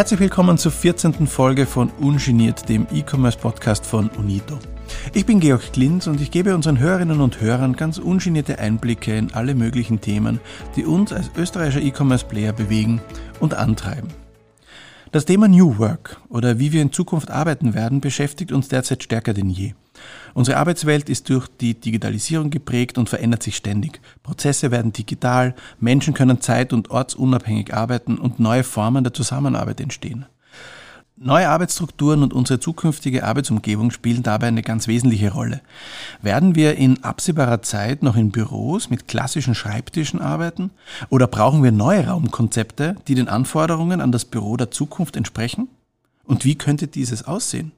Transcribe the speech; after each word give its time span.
Herzlich 0.00 0.20
willkommen 0.20 0.56
zur 0.56 0.72
14. 0.72 1.26
Folge 1.26 1.66
von 1.66 1.90
Ungeniert, 2.00 2.70
dem 2.70 2.86
E-Commerce-Podcast 2.90 3.84
von 3.84 4.08
Unito. 4.08 4.58
Ich 5.12 5.26
bin 5.26 5.40
Georg 5.40 5.74
Klinz 5.74 6.06
und 6.06 6.22
ich 6.22 6.30
gebe 6.30 6.54
unseren 6.54 6.78
Hörerinnen 6.78 7.20
und 7.20 7.42
Hörern 7.42 7.76
ganz 7.76 7.98
ungenierte 7.98 8.58
Einblicke 8.58 9.14
in 9.14 9.34
alle 9.34 9.54
möglichen 9.54 10.00
Themen, 10.00 10.40
die 10.74 10.86
uns 10.86 11.12
als 11.12 11.30
österreichischer 11.36 11.82
E-Commerce-Player 11.82 12.54
bewegen 12.54 13.02
und 13.40 13.52
antreiben. 13.52 14.08
Das 15.12 15.26
Thema 15.26 15.48
New 15.48 15.76
Work 15.76 16.18
oder 16.30 16.58
wie 16.58 16.72
wir 16.72 16.80
in 16.80 16.92
Zukunft 16.92 17.30
arbeiten 17.30 17.74
werden, 17.74 18.00
beschäftigt 18.00 18.52
uns 18.52 18.68
derzeit 18.68 19.02
stärker 19.02 19.34
denn 19.34 19.50
je. 19.50 19.74
Unsere 20.34 20.58
Arbeitswelt 20.58 21.08
ist 21.08 21.28
durch 21.28 21.48
die 21.48 21.74
Digitalisierung 21.74 22.50
geprägt 22.50 22.98
und 22.98 23.08
verändert 23.08 23.42
sich 23.42 23.56
ständig. 23.56 24.00
Prozesse 24.22 24.70
werden 24.70 24.92
digital, 24.92 25.54
Menschen 25.78 26.14
können 26.14 26.40
zeit- 26.40 26.72
und 26.72 26.90
ortsunabhängig 26.90 27.74
arbeiten 27.74 28.18
und 28.18 28.38
neue 28.38 28.64
Formen 28.64 29.04
der 29.04 29.12
Zusammenarbeit 29.12 29.80
entstehen. 29.80 30.26
Neue 31.22 31.50
Arbeitsstrukturen 31.50 32.22
und 32.22 32.32
unsere 32.32 32.60
zukünftige 32.60 33.24
Arbeitsumgebung 33.24 33.90
spielen 33.90 34.22
dabei 34.22 34.46
eine 34.46 34.62
ganz 34.62 34.88
wesentliche 34.88 35.34
Rolle. 35.34 35.60
Werden 36.22 36.54
wir 36.54 36.76
in 36.76 37.04
absehbarer 37.04 37.60
Zeit 37.60 38.02
noch 38.02 38.16
in 38.16 38.30
Büros 38.30 38.88
mit 38.88 39.06
klassischen 39.06 39.54
Schreibtischen 39.54 40.22
arbeiten? 40.22 40.70
Oder 41.10 41.26
brauchen 41.26 41.62
wir 41.62 41.72
neue 41.72 42.06
Raumkonzepte, 42.06 42.96
die 43.06 43.14
den 43.14 43.28
Anforderungen 43.28 44.00
an 44.00 44.12
das 44.12 44.24
Büro 44.24 44.56
der 44.56 44.70
Zukunft 44.70 45.14
entsprechen? 45.14 45.68
Und 46.24 46.46
wie 46.46 46.54
könnte 46.54 46.86
dieses 46.86 47.26
aussehen? 47.26 47.72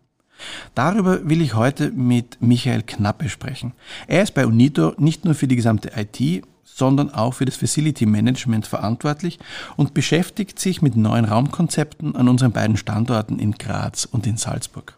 Darüber 0.75 1.29
will 1.29 1.41
ich 1.41 1.55
heute 1.55 1.91
mit 1.91 2.39
Michael 2.41 2.83
Knappe 2.83 3.29
sprechen. 3.29 3.73
Er 4.07 4.23
ist 4.23 4.35
bei 4.35 4.47
Unito 4.47 4.95
nicht 4.99 5.25
nur 5.25 5.35
für 5.35 5.47
die 5.47 5.57
gesamte 5.57 5.93
IT, 5.97 6.45
sondern 6.65 7.11
auch 7.11 7.35
für 7.35 7.45
das 7.45 7.57
Facility 7.57 8.07
Management 8.07 8.67
verantwortlich 8.67 9.39
und 9.77 9.95
beschäftigt 9.95 10.59
sich 10.59 10.83
mit 10.83 10.97
neuen 10.97 11.25
Raumkonzepten 11.25 12.17
an 12.17 12.29
unseren 12.29 12.53
beiden 12.53 12.77
Standorten 12.77 13.39
in 13.39 13.53
Graz 13.53 14.07
und 14.07 14.27
in 14.27 14.37
Salzburg. 14.37 14.97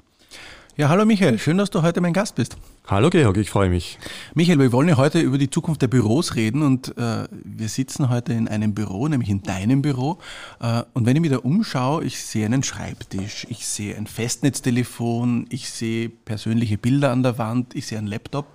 Ja, 0.77 0.89
hallo 0.89 1.05
Michael, 1.05 1.39
schön, 1.39 1.57
dass 1.57 1.71
du 1.71 1.83
heute 1.83 2.01
mein 2.01 2.13
Gast 2.13 2.35
bist. 2.35 2.57
Hallo 2.89 3.09
Georg, 3.09 3.37
ich 3.37 3.49
freue 3.49 3.71
mich. 3.71 3.97
Michael, 4.35 4.59
wir 4.59 4.73
wollen 4.73 4.89
ja 4.89 4.97
heute 4.97 5.21
über 5.21 5.39
die 5.39 5.49
Zukunft 5.49 5.83
der 5.83 5.87
Büros 5.87 6.35
reden 6.35 6.63
und 6.63 6.99
äh, 6.99 7.29
wir 7.31 7.69
sitzen 7.69 8.11
heute 8.11 8.33
in 8.33 8.49
einem 8.49 8.75
Büro, 8.75 9.07
nämlich 9.07 9.31
in 9.31 9.41
deinem 9.41 9.83
Büro. 9.83 10.19
Äh, 10.61 10.83
und 10.93 11.07
wenn 11.07 11.15
ich 11.15 11.23
mich 11.23 11.31
da 11.31 11.37
umschaue, 11.39 12.03
ich 12.03 12.21
sehe 12.21 12.45
einen 12.45 12.65
Schreibtisch, 12.65 13.47
ich 13.51 13.69
sehe 13.69 13.97
ein 13.97 14.09
Festnetztelefon, 14.09 15.47
ich 15.49 15.71
sehe 15.71 16.09
persönliche 16.09 16.77
Bilder 16.77 17.13
an 17.13 17.23
der 17.23 17.39
Wand, 17.39 17.77
ich 17.77 17.87
sehe 17.87 17.99
einen 17.99 18.09
Laptop. 18.09 18.49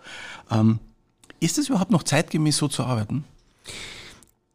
Ähm, 0.52 0.80
ist 1.40 1.58
es 1.58 1.70
überhaupt 1.70 1.92
noch 1.92 2.04
zeitgemäß 2.04 2.58
so 2.58 2.68
zu 2.68 2.84
arbeiten? 2.84 3.24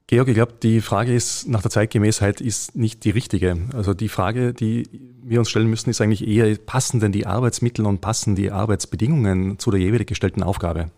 Georg, 0.07 0.29
ich 0.29 0.35
glaube, 0.35 0.53
die 0.63 0.83
Frage 0.83 1.15
ist 1.15 1.49
nach 1.49 1.63
der 1.63 1.71
Zeitgemäßheit 1.71 2.43
ist 2.43 2.77
nicht 2.77 3.05
die 3.05 3.11
richtige. 3.11 3.57
Also 3.73 3.95
die 3.95 4.11
Frage, 4.11 4.53
die 4.53 4.87
wir 5.23 5.39
uns 5.39 5.49
stellen 5.49 5.71
müssen, 5.71 5.89
ist 5.89 6.03
eigentlich 6.03 6.29
eher, 6.29 6.55
passen 6.59 7.01
denn 7.01 7.11
die 7.11 7.27
Arbeitsmittel 7.27 7.87
und 7.87 8.03
passen 8.03 8.35
die 8.35 8.51
Arbeitsbedingungen 8.51 9.59
zu 9.59 9.71
der 9.71 9.81
jeweilig 9.81 10.07
gestellten 10.07 10.43
Aufgabe? 10.43 10.91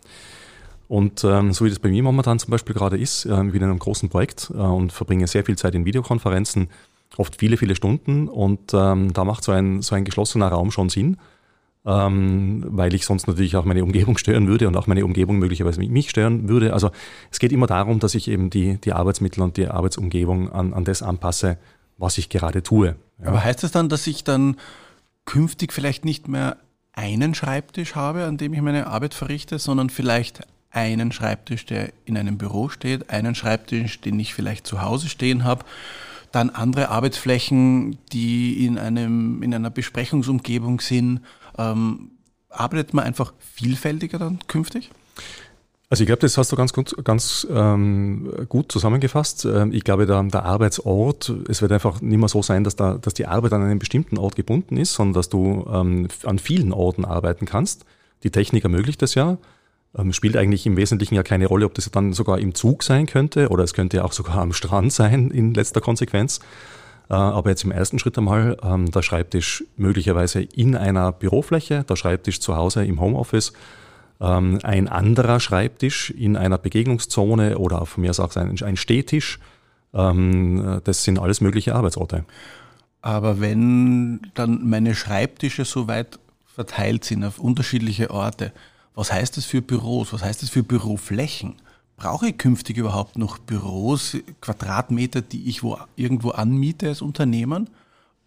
Und 0.89 1.23
ähm, 1.23 1.53
so 1.53 1.65
wie 1.65 1.69
das 1.69 1.79
bei 1.79 1.89
mir 1.89 2.03
momentan 2.03 2.41
zum 2.41 2.51
Beispiel 2.51 2.75
gerade 2.75 2.99
ist, 2.99 3.27
äh, 3.27 3.45
ich 3.45 3.53
bin 3.53 3.63
in 3.63 3.65
einem 3.65 3.79
großen 3.79 4.09
Projekt 4.09 4.51
äh, 4.53 4.59
und 4.59 4.93
verbringe 4.93 5.27
sehr 5.29 5.45
viel 5.45 5.57
Zeit 5.57 5.75
in 5.77 5.85
Videokonferenzen, 5.85 6.69
oft 7.17 7.37
viele, 7.37 7.57
viele 7.57 7.77
Stunden 7.77 8.29
und 8.29 8.73
ähm, 8.75 9.13
da 9.13 9.25
macht 9.25 9.45
so 9.45 9.53
ein, 9.53 9.83
so 9.83 9.95
ein 9.95 10.05
geschlossener 10.05 10.49
Raum 10.49 10.71
schon 10.71 10.89
Sinn 10.89 11.17
ähm, 11.87 12.65
weil 12.67 12.95
ich 12.95 13.07
sonst 13.07 13.29
natürlich 13.29 13.57
auch 13.57 13.65
meine 13.65 13.85
Umgebung 13.85 14.19
stören 14.19 14.49
würde 14.49 14.67
und 14.67 14.77
auch 14.77 14.89
meine 14.89 15.05
Umgebung 15.05 15.39
möglicherweise 15.39 15.81
mich 15.81 16.11
stören 16.11 16.49
würde. 16.49 16.73
Also 16.73 16.91
es 17.31 17.39
geht 17.39 17.53
immer 17.53 17.69
darum, 17.69 18.01
dass 18.01 18.15
ich 18.15 18.29
eben 18.29 18.51
die, 18.51 18.79
die 18.79 18.93
Arbeitsmittel 18.93 19.43
und 19.43 19.57
die 19.57 19.69
Arbeitsumgebung 19.69 20.51
an, 20.51 20.75
an 20.75 20.85
das 20.85 21.03
anpasse, 21.03 21.59
was 21.97 22.19
ich 22.19 22.29
gerade 22.29 22.63
tue. 22.63 22.97
Ja. 23.21 23.29
Aber 23.29 23.45
heißt 23.45 23.63
das 23.63 23.71
dann, 23.71 23.89
dass 23.89 24.07
ich 24.07 24.25
dann 24.25 24.57
künftig 25.25 25.73
vielleicht 25.73 26.05
nicht 26.05 26.29
mehr 26.29 26.57
einen 26.93 27.35
Schreibtisch 27.35 27.95
habe, 27.95 28.25
an 28.25 28.37
dem 28.37 28.53
ich 28.53 28.61
meine 28.61 28.89
Arbeit 28.89 29.15
verrichte, 29.15 29.59
sondern 29.59 29.89
vielleicht 29.89 30.41
einen 30.71 31.13
Schreibtisch, 31.13 31.67
der 31.67 31.91
in 32.05 32.19
einem 32.19 32.37
Büro 32.37 32.69
steht, 32.69 33.11
einen 33.11 33.35
Schreibtisch, 33.35 34.01
den 34.01 34.19
ich 34.19 34.35
vielleicht 34.35 34.67
zu 34.67 34.83
Hause 34.83 35.09
stehen 35.09 35.45
habe, 35.45 35.65
dann 36.33 36.51
andere 36.51 36.91
Arbeitsflächen, 36.91 37.99
die 38.13 38.67
in, 38.67 38.79
einem, 38.79 39.43
in 39.43 39.55
einer 39.55 39.71
Besprechungsumgebung 39.71 40.81
sind 40.81 41.21
ähm, 41.59 42.13
arbeitet 42.49 42.95
man 42.95 43.05
einfach 43.05 43.33
vielfältiger 43.39 44.19
dann 44.19 44.39
künftig? 44.47 44.91
Also 45.89 46.03
ich 46.03 46.07
glaube, 46.09 46.21
das 46.21 46.37
hast 46.37 46.51
du 46.51 46.57
ganz 46.57 46.73
gut, 46.73 47.05
ganz 47.05 47.47
ähm, 47.49 48.33
gut 48.49 48.73
zusammengefasst. 48.73 49.45
Ähm, 49.45 49.73
ich 49.73 49.85
glaube, 49.85 50.07
der, 50.07 50.21
der, 50.25 50.45
Arbeitsort, 50.45 51.33
es 51.49 51.63
wird 51.63 51.71
einfach 51.71 52.01
nicht 52.01 52.19
mehr 52.19 52.29
so 52.29 52.43
sein, 52.43 52.65
dass, 52.65 52.75
da, 52.75 52.99
dass 52.99 53.15
die 53.15 53.27
Arbeit 53.27 53.53
an 53.53 53.63
einem 53.63 53.79
bestimmten 53.79 54.19
Ort 54.19 54.35
gebunden 54.35 54.77
ist, 54.79 54.95
sondern 54.95 55.15
dass 55.15 55.29
du 55.29 55.65
ähm, 55.73 56.09
an 56.25 56.41
vielen 56.41 56.73
Orten 56.73 57.05
arbeiten 57.05 57.47
kannst. 57.47 57.85
Die 58.25 58.31
Technik 58.31 58.65
ermöglicht 58.65 59.01
das 59.01 59.15
ja. 59.15 59.39
Ähm, 59.97 60.13
spielt 60.13 60.37
eigentlich 60.37 60.67
im 60.67 60.77
Wesentlichen 60.77 61.15
ja 61.15 61.23
keine 61.23 61.47
Rolle, 61.47 61.67
ob 61.67 61.75
das 61.75 61.89
dann 61.93 62.13
sogar 62.13 62.41
im 62.41 62.55
Zug 62.57 62.83
sein 62.83 63.07
könnte 63.07 63.49
oder 63.51 63.63
es 63.63 63.73
könnte 63.73 64.05
auch 64.05 64.13
sogar 64.13 64.39
am 64.39 64.53
Strand 64.53 64.93
sein 64.93 65.31
in 65.31 65.55
letzter 65.55 65.81
Konsequenz. 65.81 66.41
Äh, 67.09 67.15
aber 67.15 67.51
jetzt 67.51 67.65
im 67.65 67.71
ersten 67.71 67.99
Schritt 67.99 68.19
einmal 68.19 68.57
ähm, 68.63 68.91
der 68.91 69.03
Schreibtisch 69.03 69.65
möglicherweise 69.77 70.43
in 70.43 70.75
einer 70.75 71.13
Bürofläche, 71.13 71.85
der 71.85 71.97
Schreibtisch 71.97 72.41
zu 72.41 72.57
Hause 72.57 72.85
im 72.85 73.01
Homeoffice, 73.01 73.53
ähm, 74.21 74.59
ein 74.63 74.89
anderer 74.89 75.41
Schreibtisch 75.41 76.11
in 76.11 76.37
einer 76.37 76.59
Begegnungszone 76.59 77.59
oder 77.59 77.87
von 77.87 78.03
mir 78.03 78.11
aus 78.11 78.21
auch 78.21 78.35
ein, 78.37 78.77
Stehtisch. 78.77 79.39
Ähm, 79.95 80.81
das 80.85 81.05
sind 81.05 81.19
alles 81.19 81.41
mögliche 81.41 81.75
Arbeitsorte. 81.75 82.25
Aber 83.03 83.41
wenn 83.41 84.21
dann 84.35 84.69
meine 84.69 84.95
Schreibtische 84.95 85.65
so 85.65 85.87
weit 85.87 86.19
verteilt 86.47 87.05
sind 87.05 87.25
auf 87.25 87.39
unterschiedliche 87.39 88.11
Orte, 88.11 88.53
was 88.95 89.13
heißt 89.13 89.37
das 89.37 89.45
für 89.45 89.63
Büros? 89.63 90.13
Was 90.13 90.25
heißt 90.25 90.43
das 90.43 90.49
für 90.49 90.63
Büroflächen? 90.63 91.57
Brauche 91.97 92.29
ich 92.29 92.39
künftig 92.39 92.77
überhaupt 92.77 93.17
noch 93.17 93.39
Büros, 93.39 94.17
Quadratmeter, 94.41 95.23
die 95.23 95.49
ich 95.49 95.63
wo, 95.63 95.79
irgendwo 95.97 96.31
anmiete 96.31 96.89
als 96.89 97.01
Unternehmen? 97.01 97.71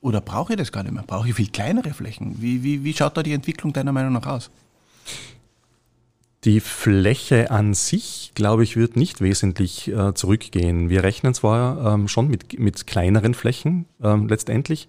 Oder 0.02 0.22
brauche 0.22 0.54
ich 0.54 0.58
das 0.58 0.72
gar 0.72 0.84
nicht 0.84 0.94
mehr? 0.94 1.04
Brauche 1.06 1.28
ich 1.30 1.36
viel 1.36 1.50
kleinere 1.50 1.94
Flächen? 1.94 2.42
Wie, 2.42 2.64
wie, 2.64 2.84
wie 2.84 2.94
schaut 2.94 3.16
da 3.18 3.24
die 3.24 3.34
Entwicklung 3.34 3.74
deiner 3.74 3.92
Meinung 3.92 4.14
nach 4.14 4.26
aus? 4.26 4.50
Die 6.46 6.62
Fläche 6.62 7.52
an 7.52 7.74
sich, 7.74 8.32
glaube 8.34 8.64
ich, 8.64 8.78
wird 8.78 8.96
nicht 8.96 9.20
wesentlich 9.20 9.90
äh, 9.90 10.14
zurückgehen. 10.14 10.90
Wir 10.90 11.04
rechnen 11.04 11.34
zwar 11.34 11.94
ähm, 11.94 12.08
schon 12.08 12.30
mit, 12.30 12.58
mit 12.58 12.88
kleineren 12.88 13.34
Flächen 13.34 13.86
ähm, 14.02 14.30
letztendlich, 14.30 14.88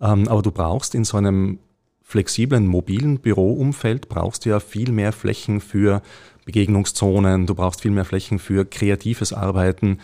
ähm, 0.00 0.28
aber 0.28 0.42
du 0.42 0.52
brauchst 0.52 0.94
in 0.94 1.04
so 1.04 1.16
einem 1.16 1.58
flexiblen, 2.02 2.68
mobilen 2.68 3.18
Büroumfeld, 3.18 4.08
brauchst 4.08 4.44
du 4.44 4.50
ja 4.50 4.60
viel 4.60 4.92
mehr 4.92 5.12
Flächen 5.12 5.60
für 5.60 6.02
Begegnungszonen, 6.44 7.46
du 7.46 7.54
brauchst 7.54 7.82
viel 7.82 7.90
mehr 7.90 8.04
Flächen 8.04 8.38
für 8.38 8.64
kreatives 8.64 9.32
Arbeiten. 9.32 9.98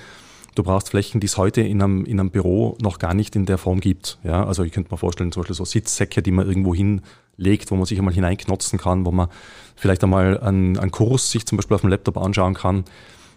Du 0.55 0.63
brauchst 0.63 0.91
Flächen, 0.91 1.21
die 1.21 1.27
es 1.27 1.37
heute 1.37 1.61
in 1.61 1.83
einem, 1.83 2.05
in 2.05 2.19
einem 2.19 2.31
Büro 2.31 2.77
noch 2.81 2.99
gar 2.99 3.15
nicht 3.15 3.37
in 3.37 3.47
der 3.47 3.59
Form 3.59 3.81
gibt. 3.81 4.19
Ja, 4.25 4.45
also 4.45 4.65
ich 4.65 4.73
könnte 4.73 4.93
mir 4.93 4.99
vorstellen, 4.99 5.31
zum 5.31 5.43
Beispiel 5.43 5.57
so 5.57 5.65
Sitzsäcke, 5.65 6.21
die 6.21 6.33
man 6.33 6.49
irgendwo 6.49 6.75
hinlegt, 6.75 7.71
wo 7.71 7.77
man 7.77 7.85
sich 7.85 7.99
einmal 7.99 8.15
hineinknotzen 8.15 8.79
kann, 8.79 9.05
wo 9.05 9.13
man 9.13 9.29
vielleicht 9.77 10.03
einmal 10.03 10.39
einen, 10.41 10.77
einen 10.79 10.91
Kurs 10.91 11.31
sich 11.31 11.47
zum 11.47 11.57
Beispiel 11.59 11.77
auf 11.77 11.83
dem 11.83 11.91
Laptop 11.91 12.17
anschauen 12.17 12.55
kann. 12.55 12.85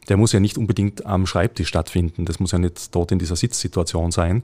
Der 0.10 0.18
muss 0.18 0.32
ja 0.32 0.40
nicht 0.40 0.58
unbedingt 0.58 1.06
am 1.06 1.28
Schreibtisch 1.28 1.68
stattfinden. 1.68 2.26
Das 2.26 2.40
muss 2.40 2.54
ja 2.54 2.58
nicht 2.58 2.96
dort 2.96 3.12
in 3.12 3.20
dieser 3.20 3.36
Sitzsituation 3.36 4.12
sein. 4.12 4.44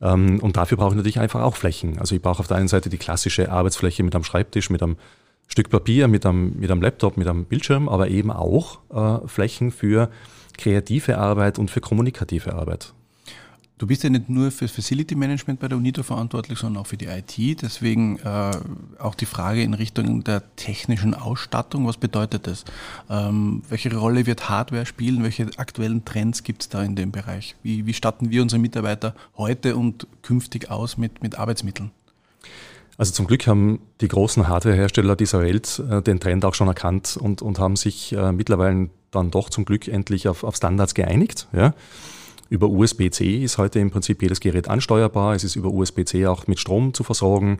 Ähm, 0.00 0.40
und 0.40 0.56
dafür 0.56 0.78
brauche 0.78 0.90
ich 0.90 0.96
natürlich 0.96 1.20
einfach 1.20 1.42
auch 1.42 1.56
Flächen. 1.56 1.98
Also 1.98 2.14
ich 2.14 2.22
brauche 2.22 2.40
auf 2.40 2.48
der 2.48 2.56
einen 2.56 2.68
Seite 2.68 2.90
die 2.90 2.98
klassische 2.98 3.50
Arbeitsfläche 3.50 4.02
mit 4.02 4.14
einem 4.14 4.24
Schreibtisch, 4.24 4.68
mit 4.70 4.82
einem 4.82 4.96
Stück 5.46 5.70
Papier 5.70 6.08
mit 6.08 6.26
einem, 6.26 6.58
mit 6.58 6.70
einem 6.70 6.82
Laptop, 6.82 7.16
mit 7.16 7.26
einem 7.26 7.44
Bildschirm, 7.44 7.88
aber 7.88 8.08
eben 8.08 8.30
auch 8.30 8.78
äh, 8.90 9.26
Flächen 9.26 9.70
für 9.70 10.10
kreative 10.56 11.18
Arbeit 11.18 11.58
und 11.58 11.70
für 11.70 11.80
kommunikative 11.80 12.54
Arbeit. 12.54 12.92
Du 13.78 13.86
bist 13.86 14.02
ja 14.04 14.08
nicht 14.08 14.30
nur 14.30 14.50
für 14.50 14.68
Facility 14.68 15.14
Management 15.14 15.60
bei 15.60 15.68
der 15.68 15.76
UNITO 15.76 16.02
verantwortlich, 16.02 16.58
sondern 16.58 16.82
auch 16.82 16.86
für 16.86 16.96
die 16.96 17.06
IT. 17.06 17.60
Deswegen 17.60 18.18
äh, 18.20 18.52
auch 18.98 19.14
die 19.14 19.26
Frage 19.26 19.62
in 19.62 19.74
Richtung 19.74 20.24
der 20.24 20.42
technischen 20.56 21.12
Ausstattung. 21.12 21.86
Was 21.86 21.98
bedeutet 21.98 22.46
das? 22.46 22.64
Ähm, 23.10 23.62
welche 23.68 23.94
Rolle 23.94 24.24
wird 24.24 24.48
Hardware 24.48 24.86
spielen? 24.86 25.22
Welche 25.22 25.50
aktuellen 25.58 26.06
Trends 26.06 26.42
gibt 26.42 26.62
es 26.62 26.68
da 26.70 26.82
in 26.82 26.96
dem 26.96 27.12
Bereich? 27.12 27.54
Wie, 27.62 27.84
wie 27.84 27.92
statten 27.92 28.30
wir 28.30 28.40
unsere 28.40 28.62
Mitarbeiter 28.62 29.14
heute 29.36 29.76
und 29.76 30.06
künftig 30.22 30.70
aus 30.70 30.96
mit, 30.96 31.22
mit 31.22 31.38
Arbeitsmitteln? 31.38 31.90
Also 32.98 33.12
zum 33.12 33.26
Glück 33.26 33.46
haben 33.46 33.80
die 34.00 34.08
großen 34.08 34.48
Hardwarehersteller 34.48 35.16
dieser 35.16 35.42
Welt 35.42 35.82
äh, 35.90 36.00
den 36.02 36.20
Trend 36.20 36.44
auch 36.44 36.54
schon 36.54 36.68
erkannt 36.68 37.18
und, 37.20 37.42
und 37.42 37.58
haben 37.58 37.76
sich 37.76 38.12
äh, 38.12 38.32
mittlerweile 38.32 38.88
dann 39.10 39.30
doch 39.30 39.50
zum 39.50 39.64
Glück 39.64 39.88
endlich 39.88 40.28
auf, 40.28 40.44
auf 40.44 40.56
Standards 40.56 40.94
geeinigt. 40.94 41.48
Ja. 41.52 41.74
Über 42.48 42.68
USB-C 42.68 43.42
ist 43.42 43.58
heute 43.58 43.80
im 43.80 43.90
Prinzip 43.90 44.22
jedes 44.22 44.40
Gerät 44.40 44.68
ansteuerbar. 44.68 45.34
Es 45.34 45.44
ist 45.44 45.56
über 45.56 45.70
USB-C 45.70 46.26
auch 46.26 46.46
mit 46.46 46.60
Strom 46.60 46.94
zu 46.94 47.02
versorgen. 47.02 47.58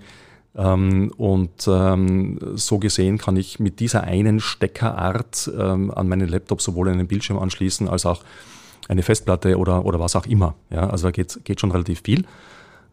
Ähm, 0.56 1.12
und 1.16 1.66
ähm, 1.68 2.38
so 2.54 2.78
gesehen 2.78 3.18
kann 3.18 3.36
ich 3.36 3.60
mit 3.60 3.80
dieser 3.80 4.04
einen 4.04 4.40
Steckerart 4.40 5.50
ähm, 5.58 5.90
an 5.90 6.08
meinen 6.08 6.28
Laptop 6.28 6.62
sowohl 6.62 6.88
einen 6.88 7.06
Bildschirm 7.06 7.38
anschließen 7.38 7.88
als 7.88 8.06
auch 8.06 8.22
eine 8.88 9.02
Festplatte 9.02 9.58
oder, 9.58 9.84
oder 9.84 10.00
was 10.00 10.16
auch 10.16 10.26
immer. 10.26 10.54
Ja, 10.70 10.88
also 10.88 11.08
da 11.08 11.10
geht, 11.10 11.40
geht 11.44 11.60
schon 11.60 11.72
relativ 11.72 12.00
viel. 12.02 12.24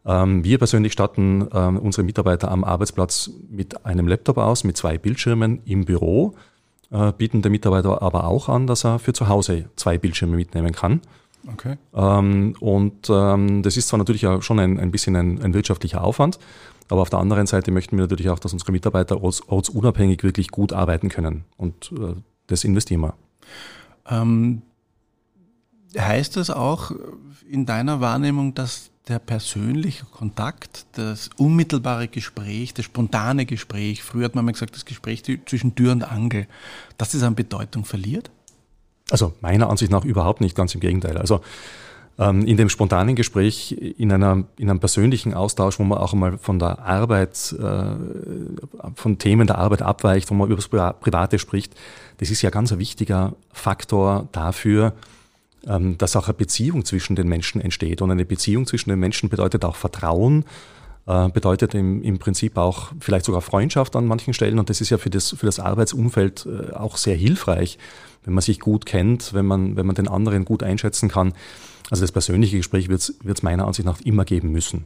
Ähm, 0.05 0.43
wir 0.43 0.57
persönlich 0.57 0.93
statten 0.93 1.47
ähm, 1.53 1.77
unsere 1.77 2.03
Mitarbeiter 2.03 2.51
am 2.51 2.63
Arbeitsplatz 2.63 3.31
mit 3.49 3.85
einem 3.85 4.07
Laptop 4.07 4.37
aus, 4.37 4.63
mit 4.63 4.77
zwei 4.77 4.97
Bildschirmen 4.97 5.61
im 5.65 5.85
Büro, 5.85 6.35
äh, 6.91 7.11
bieten 7.13 7.41
der 7.41 7.51
Mitarbeiter 7.51 8.01
aber 8.01 8.25
auch 8.25 8.49
an, 8.49 8.67
dass 8.67 8.83
er 8.83 8.99
für 8.99 9.13
zu 9.13 9.27
Hause 9.27 9.65
zwei 9.75 9.97
Bildschirme 9.97 10.35
mitnehmen 10.35 10.73
kann. 10.73 11.01
Okay. 11.51 11.77
Ähm, 11.93 12.55
und 12.59 13.09
das 13.09 13.75
ist 13.75 13.89
zwar 13.89 13.97
natürlich 13.97 14.25
auch 14.27 14.41
schon 14.41 14.59
ein, 14.59 14.79
ein 14.79 14.91
bisschen 14.91 15.15
ein, 15.17 15.41
ein, 15.41 15.53
wirtschaftlicher 15.53 16.01
Aufwand, 16.01 16.39
aber 16.89 17.01
auf 17.01 17.09
der 17.09 17.19
anderen 17.19 17.47
Seite 17.47 17.71
möchten 17.71 17.97
wir 17.97 18.03
natürlich 18.03 18.29
auch, 18.29 18.39
dass 18.39 18.53
unsere 18.53 18.71
Mitarbeiter 18.71 19.21
orts, 19.21 19.47
ortsunabhängig 19.49 20.23
wirklich 20.23 20.49
gut 20.49 20.71
arbeiten 20.71 21.09
können. 21.09 21.43
Und 21.57 21.91
äh, 21.91 22.13
das 22.47 22.63
investieren 22.63 23.01
wir. 23.01 23.13
Ähm, 24.09 24.61
heißt 25.97 26.37
das 26.37 26.49
auch 26.49 26.91
in 27.49 27.65
deiner 27.65 28.01
Wahrnehmung, 28.01 28.53
dass 28.53 28.89
der 29.07 29.19
persönliche 29.19 30.05
Kontakt, 30.05 30.85
das 30.93 31.29
unmittelbare 31.37 32.07
Gespräch, 32.07 32.73
das 32.73 32.85
spontane 32.85 33.45
Gespräch, 33.45 34.01
früher 34.01 34.25
hat 34.25 34.35
man 34.35 34.45
mal 34.45 34.53
gesagt, 34.53 34.75
das 34.75 34.85
Gespräch 34.85 35.23
zwischen 35.45 35.75
Tür 35.75 35.91
und 35.91 36.03
Angel, 36.03 36.47
dass 36.97 37.11
das 37.11 37.23
an 37.23 37.35
Bedeutung 37.35 37.83
verliert? 37.83 38.31
Also 39.11 39.33
meiner 39.41 39.69
Ansicht 39.69 39.91
nach 39.91 40.05
überhaupt 40.05 40.39
nicht, 40.39 40.55
ganz 40.55 40.73
im 40.73 40.79
Gegenteil. 40.79 41.17
Also 41.17 41.41
ähm, 42.17 42.45
in 42.45 42.55
dem 42.55 42.69
spontanen 42.69 43.15
Gespräch, 43.15 43.71
in, 43.71 44.11
einer, 44.11 44.45
in 44.57 44.69
einem 44.69 44.79
persönlichen 44.79 45.33
Austausch, 45.33 45.79
wo 45.79 45.83
man 45.83 45.97
auch 45.97 46.13
mal 46.13 46.37
von 46.37 46.59
der 46.59 46.79
Arbeit, 46.79 47.53
äh, 47.59 47.85
von 48.95 49.17
Themen 49.17 49.47
der 49.47 49.57
Arbeit 49.57 49.81
abweicht, 49.81 50.29
wo 50.29 50.35
man 50.35 50.47
über 50.47 50.55
das 50.55 50.69
Private 50.69 51.39
spricht, 51.39 51.75
das 52.17 52.29
ist 52.29 52.41
ja 52.41 52.51
ganz 52.51 52.71
ein 52.71 52.79
wichtiger 52.79 53.33
Faktor 53.51 54.29
dafür, 54.31 54.93
ähm, 55.67 55.97
dass 55.97 56.15
auch 56.15 56.27
eine 56.27 56.33
Beziehung 56.33 56.85
zwischen 56.85 57.15
den 57.15 57.27
Menschen 57.27 57.61
entsteht. 57.61 58.01
Und 58.01 58.11
eine 58.11 58.25
Beziehung 58.25 58.67
zwischen 58.67 58.89
den 58.89 58.99
Menschen 58.99 59.29
bedeutet 59.29 59.65
auch 59.65 59.75
Vertrauen, 59.75 60.45
äh, 61.05 61.29
bedeutet 61.29 61.73
im, 61.73 62.01
im 62.01 62.19
Prinzip 62.19 62.57
auch 62.57 62.91
vielleicht 62.99 63.25
sogar 63.25 63.41
Freundschaft 63.41 63.95
an 63.95 64.05
manchen 64.05 64.33
Stellen. 64.33 64.59
Und 64.59 64.69
das 64.69 64.81
ist 64.81 64.89
ja 64.89 64.97
für 64.97 65.09
das, 65.09 65.35
für 65.37 65.45
das 65.45 65.59
Arbeitsumfeld 65.59 66.45
äh, 66.45 66.73
auch 66.73 66.97
sehr 66.97 67.15
hilfreich, 67.15 67.77
wenn 68.23 68.33
man 68.33 68.41
sich 68.41 68.59
gut 68.59 68.85
kennt, 68.85 69.33
wenn 69.33 69.45
man, 69.45 69.75
wenn 69.75 69.85
man 69.85 69.95
den 69.95 70.07
anderen 70.07 70.45
gut 70.45 70.63
einschätzen 70.63 71.09
kann. 71.09 71.33
Also 71.89 72.01
das 72.01 72.11
persönliche 72.11 72.57
Gespräch 72.57 72.89
wird 72.89 73.01
es 73.01 73.43
meiner 73.43 73.67
Ansicht 73.67 73.85
nach 73.85 74.01
immer 74.01 74.25
geben 74.25 74.51
müssen. 74.51 74.85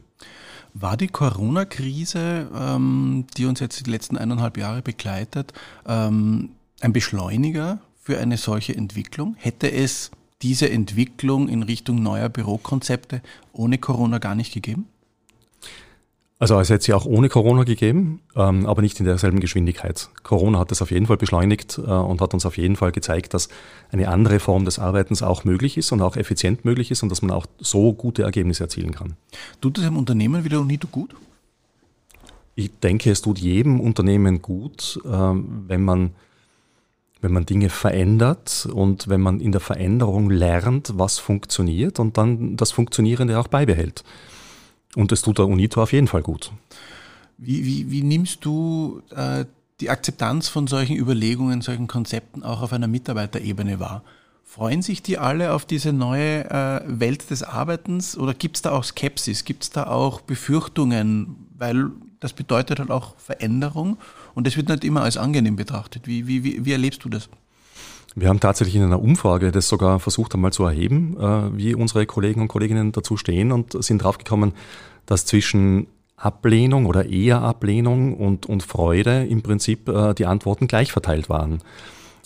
War 0.74 0.96
die 0.96 1.08
Corona-Krise, 1.08 2.48
ähm, 2.54 3.26
die 3.36 3.46
uns 3.46 3.60
jetzt 3.60 3.86
die 3.86 3.90
letzten 3.90 4.18
eineinhalb 4.18 4.58
Jahre 4.58 4.82
begleitet, 4.82 5.52
ähm, 5.86 6.50
ein 6.80 6.92
Beschleuniger 6.92 7.80
für 8.00 8.18
eine 8.18 8.36
solche 8.36 8.76
Entwicklung? 8.76 9.34
Hätte 9.38 9.70
es 9.70 10.10
diese 10.42 10.70
Entwicklung 10.70 11.48
in 11.48 11.62
Richtung 11.62 12.02
neuer 12.02 12.28
Bürokonzepte 12.28 13.22
ohne 13.52 13.78
Corona 13.78 14.18
gar 14.18 14.34
nicht 14.34 14.52
gegeben? 14.52 14.86
Also 16.40 16.58
es 16.60 16.70
hätte 16.70 16.84
sie 16.84 16.92
auch 16.92 17.04
ohne 17.04 17.28
Corona 17.28 17.64
gegeben, 17.64 18.20
ähm, 18.36 18.64
aber 18.66 18.80
nicht 18.80 19.00
in 19.00 19.06
derselben 19.06 19.40
Geschwindigkeit. 19.40 20.08
Corona 20.22 20.60
hat 20.60 20.70
das 20.70 20.80
auf 20.82 20.92
jeden 20.92 21.06
Fall 21.06 21.16
beschleunigt 21.16 21.78
äh, 21.78 21.90
und 21.90 22.20
hat 22.20 22.32
uns 22.32 22.46
auf 22.46 22.56
jeden 22.56 22.76
Fall 22.76 22.92
gezeigt, 22.92 23.34
dass 23.34 23.48
eine 23.90 24.08
andere 24.08 24.38
Form 24.38 24.64
des 24.64 24.78
Arbeitens 24.78 25.22
auch 25.22 25.42
möglich 25.42 25.76
ist 25.76 25.90
und 25.90 26.00
auch 26.00 26.16
effizient 26.16 26.64
möglich 26.64 26.92
ist 26.92 27.02
und 27.02 27.08
dass 27.08 27.22
man 27.22 27.32
auch 27.32 27.46
so 27.58 27.92
gute 27.92 28.22
Ergebnisse 28.22 28.62
erzielen 28.62 28.92
kann. 28.92 29.16
Tut 29.60 29.78
es 29.78 29.84
einem 29.84 29.96
Unternehmen 29.96 30.44
wie 30.44 30.48
der 30.48 30.60
UNITO 30.60 30.86
gut? 30.86 31.12
Ich 32.54 32.70
denke, 32.78 33.10
es 33.10 33.20
tut 33.20 33.40
jedem 33.40 33.80
Unternehmen 33.80 34.40
gut, 34.40 35.00
äh, 35.04 35.08
wenn 35.08 35.82
man 35.82 36.12
wenn 37.20 37.32
man 37.32 37.46
Dinge 37.46 37.68
verändert 37.68 38.68
und 38.72 39.08
wenn 39.08 39.20
man 39.20 39.40
in 39.40 39.52
der 39.52 39.60
Veränderung 39.60 40.30
lernt, 40.30 40.92
was 40.94 41.18
funktioniert 41.18 41.98
und 41.98 42.16
dann 42.16 42.56
das 42.56 42.70
Funktionierende 42.70 43.38
auch 43.38 43.48
beibehält. 43.48 44.04
Und 44.94 45.12
das 45.12 45.22
tut 45.22 45.38
der 45.38 45.46
UNITO 45.46 45.82
auf 45.82 45.92
jeden 45.92 46.06
Fall 46.06 46.22
gut. 46.22 46.52
Wie, 47.36 47.64
wie, 47.64 47.90
wie 47.90 48.02
nimmst 48.02 48.44
du 48.44 49.02
äh, 49.14 49.44
die 49.80 49.90
Akzeptanz 49.90 50.48
von 50.48 50.66
solchen 50.66 50.96
Überlegungen, 50.96 51.60
solchen 51.60 51.86
Konzepten 51.86 52.42
auch 52.42 52.62
auf 52.62 52.72
einer 52.72 52.88
Mitarbeiterebene 52.88 53.80
wahr? 53.80 54.02
Freuen 54.44 54.80
sich 54.80 55.02
die 55.02 55.18
alle 55.18 55.52
auf 55.52 55.66
diese 55.66 55.92
neue 55.92 56.50
äh, 56.50 56.80
Welt 56.86 57.30
des 57.30 57.42
Arbeitens 57.42 58.16
oder 58.16 58.32
gibt 58.32 58.56
es 58.56 58.62
da 58.62 58.72
auch 58.72 58.82
Skepsis? 58.82 59.44
Gibt 59.44 59.64
es 59.64 59.70
da 59.70 59.86
auch 59.88 60.20
Befürchtungen? 60.22 61.36
Weil 61.56 61.90
das 62.18 62.32
bedeutet 62.32 62.78
halt 62.78 62.90
auch 62.90 63.14
Veränderung 63.18 63.98
und 64.34 64.46
das 64.46 64.56
wird 64.56 64.68
nicht 64.68 64.84
immer 64.84 65.02
als 65.02 65.16
angenehm 65.16 65.56
betrachtet. 65.56 66.06
Wie, 66.06 66.26
wie, 66.26 66.44
wie, 66.44 66.64
wie 66.64 66.72
erlebst 66.72 67.04
du 67.04 67.08
das? 67.08 67.28
Wir 68.14 68.28
haben 68.28 68.40
tatsächlich 68.40 68.76
in 68.76 68.82
einer 68.82 69.00
Umfrage 69.00 69.52
das 69.52 69.68
sogar 69.68 70.00
versucht 70.00 70.34
einmal 70.34 70.52
zu 70.52 70.64
erheben, 70.64 71.16
äh, 71.18 71.56
wie 71.56 71.74
unsere 71.74 72.06
Kollegen 72.06 72.40
und 72.40 72.48
Kolleginnen 72.48 72.92
dazu 72.92 73.16
stehen 73.16 73.52
und 73.52 73.82
sind 73.82 74.02
draufgekommen, 74.02 74.52
dass 75.06 75.24
zwischen 75.24 75.86
Ablehnung 76.16 76.86
oder 76.86 77.06
eher 77.06 77.42
Ablehnung 77.42 78.14
und, 78.14 78.46
und 78.46 78.62
Freude 78.62 79.24
im 79.26 79.42
Prinzip 79.42 79.88
äh, 79.88 80.14
die 80.14 80.26
Antworten 80.26 80.66
gleich 80.66 80.90
verteilt 80.90 81.28
waren. 81.28 81.62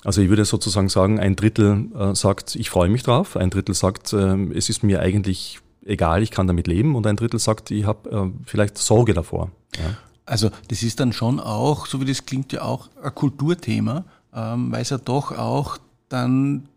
Also 0.04 0.22
ich 0.22 0.30
würde 0.30 0.44
sozusagen 0.44 0.88
sagen, 0.88 1.20
ein 1.20 1.36
Drittel 1.36 1.88
äh, 1.94 2.14
sagt, 2.14 2.56
ich 2.56 2.70
freue 2.70 2.88
mich 2.88 3.02
drauf, 3.02 3.36
ein 3.36 3.50
Drittel 3.50 3.74
sagt, 3.74 4.12
es 4.12 4.68
ist 4.68 4.82
mir 4.82 5.00
eigentlich 5.00 5.60
egal, 5.84 6.22
ich 6.22 6.30
kann 6.30 6.46
damit 6.46 6.66
leben 6.66 6.96
und 6.96 7.06
ein 7.06 7.16
Drittel 7.16 7.38
sagt, 7.38 7.70
ich 7.70 7.84
habe 7.84 8.32
vielleicht 8.46 8.78
Sorge 8.78 9.14
davor. 9.14 9.50
Ja. 9.76 9.96
Also 10.24 10.50
das 10.68 10.82
ist 10.82 11.00
dann 11.00 11.12
schon 11.12 11.40
auch, 11.40 11.86
so 11.86 12.00
wie 12.00 12.04
das 12.04 12.26
klingt, 12.26 12.52
ja 12.52 12.62
auch 12.62 12.88
ein 13.02 13.14
Kulturthema, 13.14 14.04
ähm, 14.34 14.70
weil 14.72 14.82
es 14.82 14.90
ja 14.90 14.98
doch 14.98 15.36
auch 15.36 15.78
dann 16.08 16.68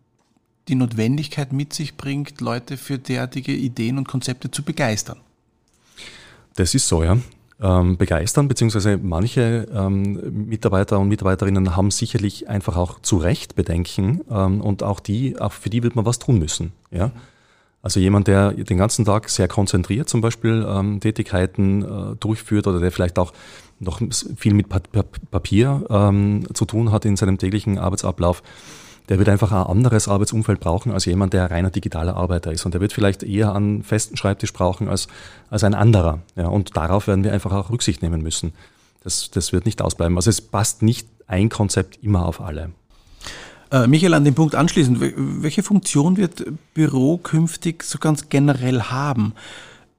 die 0.68 0.74
Notwendigkeit 0.74 1.52
mit 1.52 1.72
sich 1.72 1.96
bringt, 1.96 2.40
Leute 2.40 2.76
für 2.76 2.98
derartige 2.98 3.52
Ideen 3.52 3.98
und 3.98 4.08
Konzepte 4.08 4.50
zu 4.50 4.62
begeistern. 4.62 5.18
Das 6.56 6.74
ist 6.74 6.88
so, 6.88 7.02
ja. 7.02 7.18
Ähm, 7.58 7.96
begeistern, 7.96 8.48
beziehungsweise 8.48 8.98
manche 8.98 9.66
ähm, 9.72 10.46
Mitarbeiter 10.46 10.98
und 10.98 11.08
Mitarbeiterinnen 11.08 11.74
haben 11.74 11.90
sicherlich 11.90 12.50
einfach 12.50 12.76
auch 12.76 13.00
zu 13.00 13.16
Recht 13.16 13.54
Bedenken 13.54 14.20
ähm, 14.30 14.60
und 14.60 14.82
auch 14.82 15.00
die, 15.00 15.40
auch 15.40 15.52
für 15.52 15.70
die 15.70 15.82
wird 15.82 15.96
man 15.96 16.04
was 16.04 16.18
tun 16.18 16.38
müssen. 16.38 16.72
Ja? 16.90 17.12
Also 17.86 18.00
jemand, 18.00 18.26
der 18.26 18.50
den 18.52 18.78
ganzen 18.78 19.04
Tag 19.04 19.28
sehr 19.28 19.46
konzentriert 19.46 20.08
zum 20.08 20.20
Beispiel 20.20 20.66
ähm, 20.68 20.98
Tätigkeiten 20.98 21.84
äh, 21.84 22.16
durchführt 22.16 22.66
oder 22.66 22.80
der 22.80 22.90
vielleicht 22.90 23.16
auch 23.16 23.32
noch 23.78 24.00
viel 24.36 24.54
mit 24.54 24.66
Papier 25.30 25.86
ähm, 25.88 26.48
zu 26.52 26.64
tun 26.64 26.90
hat 26.90 27.04
in 27.04 27.14
seinem 27.14 27.38
täglichen 27.38 27.78
Arbeitsablauf, 27.78 28.42
der 29.08 29.20
wird 29.20 29.28
einfach 29.28 29.52
ein 29.52 29.68
anderes 29.68 30.08
Arbeitsumfeld 30.08 30.58
brauchen 30.58 30.90
als 30.90 31.04
jemand, 31.04 31.32
der 31.32 31.48
reiner 31.48 31.70
digitaler 31.70 32.16
Arbeiter 32.16 32.50
ist. 32.50 32.66
Und 32.66 32.74
der 32.74 32.80
wird 32.80 32.92
vielleicht 32.92 33.22
eher 33.22 33.54
einen 33.54 33.84
festen 33.84 34.16
Schreibtisch 34.16 34.52
brauchen 34.52 34.88
als, 34.88 35.06
als 35.48 35.62
ein 35.62 35.74
anderer. 35.74 36.18
Ja, 36.34 36.48
und 36.48 36.76
darauf 36.76 37.06
werden 37.06 37.22
wir 37.22 37.32
einfach 37.32 37.52
auch 37.52 37.70
Rücksicht 37.70 38.02
nehmen 38.02 38.20
müssen. 38.20 38.52
Das, 39.04 39.30
das 39.30 39.52
wird 39.52 39.64
nicht 39.64 39.80
ausbleiben. 39.80 40.16
Also 40.16 40.28
es 40.30 40.40
passt 40.40 40.82
nicht 40.82 41.06
ein 41.28 41.50
Konzept 41.50 42.02
immer 42.02 42.26
auf 42.26 42.40
alle. 42.40 42.72
Äh, 43.70 43.86
Michael, 43.86 44.14
an 44.14 44.24
den 44.24 44.34
Punkt 44.34 44.54
anschließend, 44.54 44.98
welche 45.00 45.62
Funktion 45.62 46.16
wird 46.16 46.44
Büro 46.74 47.18
künftig 47.18 47.82
so 47.82 47.98
ganz 47.98 48.28
generell 48.28 48.82
haben? 48.82 49.34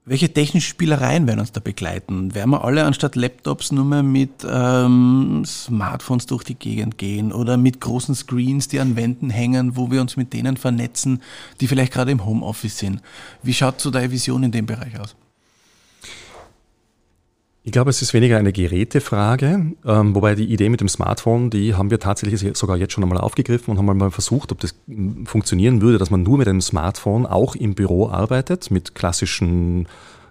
Welche 0.05 0.31
technischen 0.31 0.69
Spielereien 0.69 1.27
werden 1.27 1.41
uns 1.41 1.51
da 1.51 1.59
begleiten? 1.59 2.33
Werden 2.33 2.51
wir 2.51 2.63
alle 2.63 2.85
anstatt 2.85 3.17
Laptops 3.17 3.73
nur 3.73 3.83
mehr 3.83 4.03
mit 4.03 4.47
ähm, 4.49 5.43
Smartphones 5.45 6.27
durch 6.27 6.45
die 6.45 6.55
Gegend 6.55 6.97
gehen 6.97 7.33
oder 7.33 7.57
mit 7.57 7.81
großen 7.81 8.15
Screens, 8.15 8.69
die 8.69 8.79
an 8.79 8.95
Wänden 8.95 9.29
hängen, 9.29 9.75
wo 9.75 9.91
wir 9.91 9.99
uns 9.99 10.15
mit 10.15 10.31
denen 10.31 10.55
vernetzen, 10.55 11.21
die 11.59 11.67
vielleicht 11.67 11.91
gerade 11.91 12.11
im 12.11 12.25
Homeoffice 12.25 12.77
sind? 12.77 13.01
Wie 13.43 13.53
schaut 13.53 13.81
so 13.81 13.91
deine 13.91 14.09
Vision 14.09 14.43
in 14.43 14.51
dem 14.53 14.65
Bereich 14.65 14.97
aus? 14.97 15.17
Ich 17.67 17.73
glaube, 17.73 17.89
es 17.89 18.01
ist 18.01 18.13
weniger 18.13 18.37
eine 18.37 18.53
Gerätefrage, 18.53 19.73
ähm, 19.85 20.15
wobei 20.15 20.35
die 20.35 20.45
Idee 20.45 20.69
mit 20.69 20.79
dem 20.79 20.87
Smartphone, 20.87 21.49
die 21.49 21.75
haben 21.75 21.91
wir 21.91 21.99
tatsächlich 21.99 22.57
sogar 22.57 22.77
jetzt 22.77 22.93
schon 22.93 23.03
einmal 23.03 23.17
aufgegriffen 23.17 23.71
und 23.71 23.77
haben 23.77 23.97
mal 23.97 24.09
versucht, 24.09 24.53
ob 24.53 24.61
das 24.61 24.73
funktionieren 25.25 25.81
würde, 25.81 25.97
dass 25.97 26.09
man 26.09 26.23
nur 26.23 26.37
mit 26.37 26.47
einem 26.47 26.61
Smartphone 26.61 27.25
auch 27.25 27.55
im 27.57 27.75
Büro 27.75 28.07
arbeitet, 28.07 28.71
mit 28.71 28.95
klassischen 28.95 29.85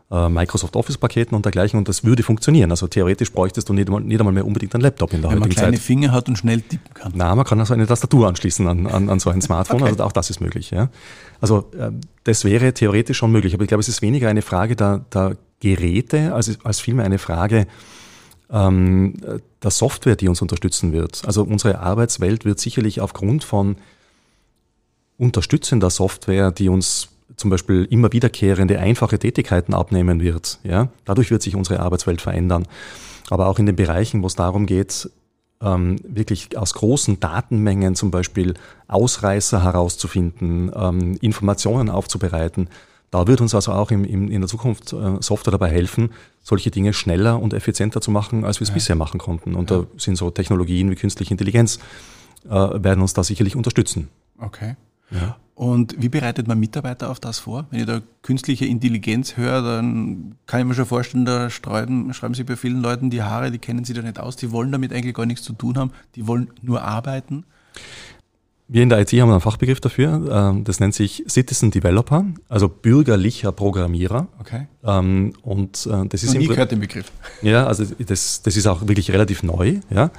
Microsoft 0.08 0.76
Office-Paketen 0.76 1.34
und 1.34 1.44
dergleichen 1.44 1.78
und 1.78 1.88
das 1.88 2.04
würde 2.04 2.22
funktionieren. 2.22 2.70
Also 2.70 2.86
theoretisch 2.86 3.32
bräuchtest 3.32 3.68
du 3.68 3.72
nicht, 3.72 3.88
nicht 3.88 4.20
einmal 4.20 4.32
mehr 4.32 4.46
unbedingt 4.46 4.72
einen 4.72 4.82
Laptop 4.82 5.12
in 5.12 5.20
der 5.20 5.30
Wenn 5.30 5.40
heutigen 5.40 5.56
Zeit. 5.56 5.64
Wenn 5.64 5.70
man 5.70 5.72
kleine 5.72 5.76
Zeit. 5.78 5.86
Finger 5.86 6.12
hat 6.12 6.28
und 6.28 6.38
schnell 6.38 6.60
tippen 6.60 6.94
kann. 6.94 7.12
Na, 7.16 7.34
man 7.34 7.44
kann 7.44 7.58
also 7.58 7.74
eine 7.74 7.88
Tastatur 7.88 8.28
anschließen 8.28 8.68
an, 8.68 8.86
an, 8.86 9.10
an 9.10 9.18
so 9.18 9.30
ein 9.30 9.42
Smartphone, 9.42 9.82
okay. 9.82 9.90
also 9.90 10.04
auch 10.04 10.12
das 10.12 10.30
ist 10.30 10.40
möglich. 10.40 10.70
Ja. 10.70 10.90
Also 11.40 11.70
äh, 11.76 11.90
das 12.22 12.44
wäre 12.44 12.72
theoretisch 12.72 13.16
schon 13.18 13.32
möglich, 13.32 13.54
aber 13.54 13.64
ich 13.64 13.68
glaube, 13.68 13.80
es 13.80 13.88
ist 13.88 14.00
weniger 14.00 14.28
eine 14.28 14.42
Frage 14.42 14.76
der, 14.76 14.98
der 15.12 15.36
Geräte, 15.58 16.32
als, 16.34 16.56
als 16.64 16.78
vielmehr 16.78 17.04
eine 17.04 17.18
Frage 17.18 17.66
ähm, 18.48 19.14
der 19.60 19.70
Software, 19.72 20.14
die 20.14 20.28
uns 20.28 20.40
unterstützen 20.40 20.92
wird. 20.92 21.22
Also 21.26 21.42
unsere 21.42 21.80
Arbeitswelt 21.80 22.44
wird 22.44 22.60
sicherlich 22.60 23.00
aufgrund 23.00 23.42
von 23.42 23.76
unterstützender 25.18 25.90
Software, 25.90 26.52
die 26.52 26.68
uns 26.68 27.08
zum 27.34 27.50
Beispiel 27.50 27.86
immer 27.90 28.12
wiederkehrende, 28.12 28.78
einfache 28.78 29.18
Tätigkeiten 29.18 29.74
abnehmen 29.74 30.20
wird. 30.20 30.60
Ja? 30.62 30.88
Dadurch 31.04 31.30
wird 31.30 31.42
sich 31.42 31.56
unsere 31.56 31.80
Arbeitswelt 31.80 32.20
verändern. 32.20 32.66
Aber 33.30 33.48
auch 33.48 33.58
in 33.58 33.66
den 33.66 33.76
Bereichen, 33.76 34.22
wo 34.22 34.28
es 34.28 34.36
darum 34.36 34.66
geht, 34.66 35.10
ähm, 35.60 35.96
wirklich 36.06 36.56
aus 36.56 36.74
großen 36.74 37.18
Datenmengen 37.18 37.96
zum 37.96 38.10
Beispiel 38.10 38.54
Ausreißer 38.88 39.64
herauszufinden, 39.64 40.70
ähm, 40.74 41.16
Informationen 41.20 41.90
aufzubereiten, 41.90 42.68
Da 43.10 43.26
wird 43.26 43.40
uns 43.40 43.54
also 43.54 43.72
auch 43.72 43.90
im, 43.90 44.04
im, 44.04 44.30
in 44.30 44.40
der 44.40 44.48
Zukunft 44.48 44.92
äh, 44.92 45.16
Software 45.20 45.52
dabei 45.52 45.70
helfen, 45.70 46.10
solche 46.42 46.70
Dinge 46.70 46.92
schneller 46.92 47.40
und 47.40 47.54
effizienter 47.54 48.00
zu 48.00 48.10
machen, 48.10 48.44
als 48.44 48.60
wir 48.60 48.64
es 48.64 48.70
ja. 48.70 48.74
bisher 48.74 48.96
machen 48.96 49.18
konnten. 49.18 49.54
Und 49.54 49.70
ja. 49.70 49.78
da 49.78 49.86
sind 49.96 50.16
so 50.16 50.30
Technologien 50.30 50.90
wie 50.90 50.96
künstliche 50.96 51.32
Intelligenz, 51.32 51.78
äh, 52.44 52.50
werden 52.50 53.00
uns 53.00 53.14
da 53.14 53.22
sicherlich 53.22 53.56
unterstützen. 53.56 54.08
Okay. 54.38 54.76
Ja. 55.10 55.36
Und 55.56 55.96
wie 55.98 56.10
bereitet 56.10 56.46
man 56.46 56.60
Mitarbeiter 56.60 57.10
auf 57.10 57.18
das 57.18 57.38
vor? 57.38 57.66
Wenn 57.70 57.80
ich 57.80 57.86
da 57.86 58.02
künstliche 58.20 58.66
Intelligenz 58.66 59.38
höre, 59.38 59.62
dann 59.62 60.34
kann 60.44 60.60
ich 60.60 60.66
mir 60.66 60.74
schon 60.74 60.84
vorstellen, 60.84 61.24
da 61.24 61.48
schreiben, 61.48 62.12
schreiben 62.12 62.34
sich 62.34 62.44
bei 62.44 62.56
vielen 62.56 62.82
Leuten 62.82 63.08
die 63.08 63.22
Haare, 63.22 63.50
die 63.50 63.58
kennen 63.58 63.82
sich 63.82 63.96
da 63.96 64.02
nicht 64.02 64.20
aus, 64.20 64.36
die 64.36 64.52
wollen 64.52 64.70
damit 64.70 64.92
eigentlich 64.92 65.14
gar 65.14 65.24
nichts 65.24 65.42
zu 65.44 65.54
tun 65.54 65.78
haben, 65.78 65.92
die 66.14 66.26
wollen 66.26 66.50
nur 66.60 66.82
arbeiten. 66.82 67.46
Wir 68.68 68.82
in 68.82 68.90
der 68.90 69.00
IT 69.00 69.12
haben 69.14 69.30
einen 69.30 69.40
Fachbegriff 69.40 69.80
dafür, 69.80 70.28
ähm, 70.30 70.64
das 70.64 70.78
nennt 70.78 70.94
sich 70.94 71.24
Citizen 71.26 71.70
Developer, 71.70 72.26
also 72.50 72.68
bürgerlicher 72.68 73.50
Programmierer. 73.50 74.28
Okay. 74.38 74.66
Ähm, 74.84 75.32
und 75.40 75.86
äh, 75.86 76.06
das 76.06 76.22
ist 76.22 76.34
Noch 76.34 76.40
nie 76.40 76.48
gehört 76.48 76.70
den 76.70 76.80
Begriff. 76.80 77.10
Ja, 77.40 77.66
also 77.66 77.86
das, 78.04 78.42
das 78.42 78.58
ist 78.58 78.66
auch 78.66 78.86
wirklich 78.88 79.10
relativ 79.10 79.42
neu. 79.42 79.80
Ja. 79.88 80.10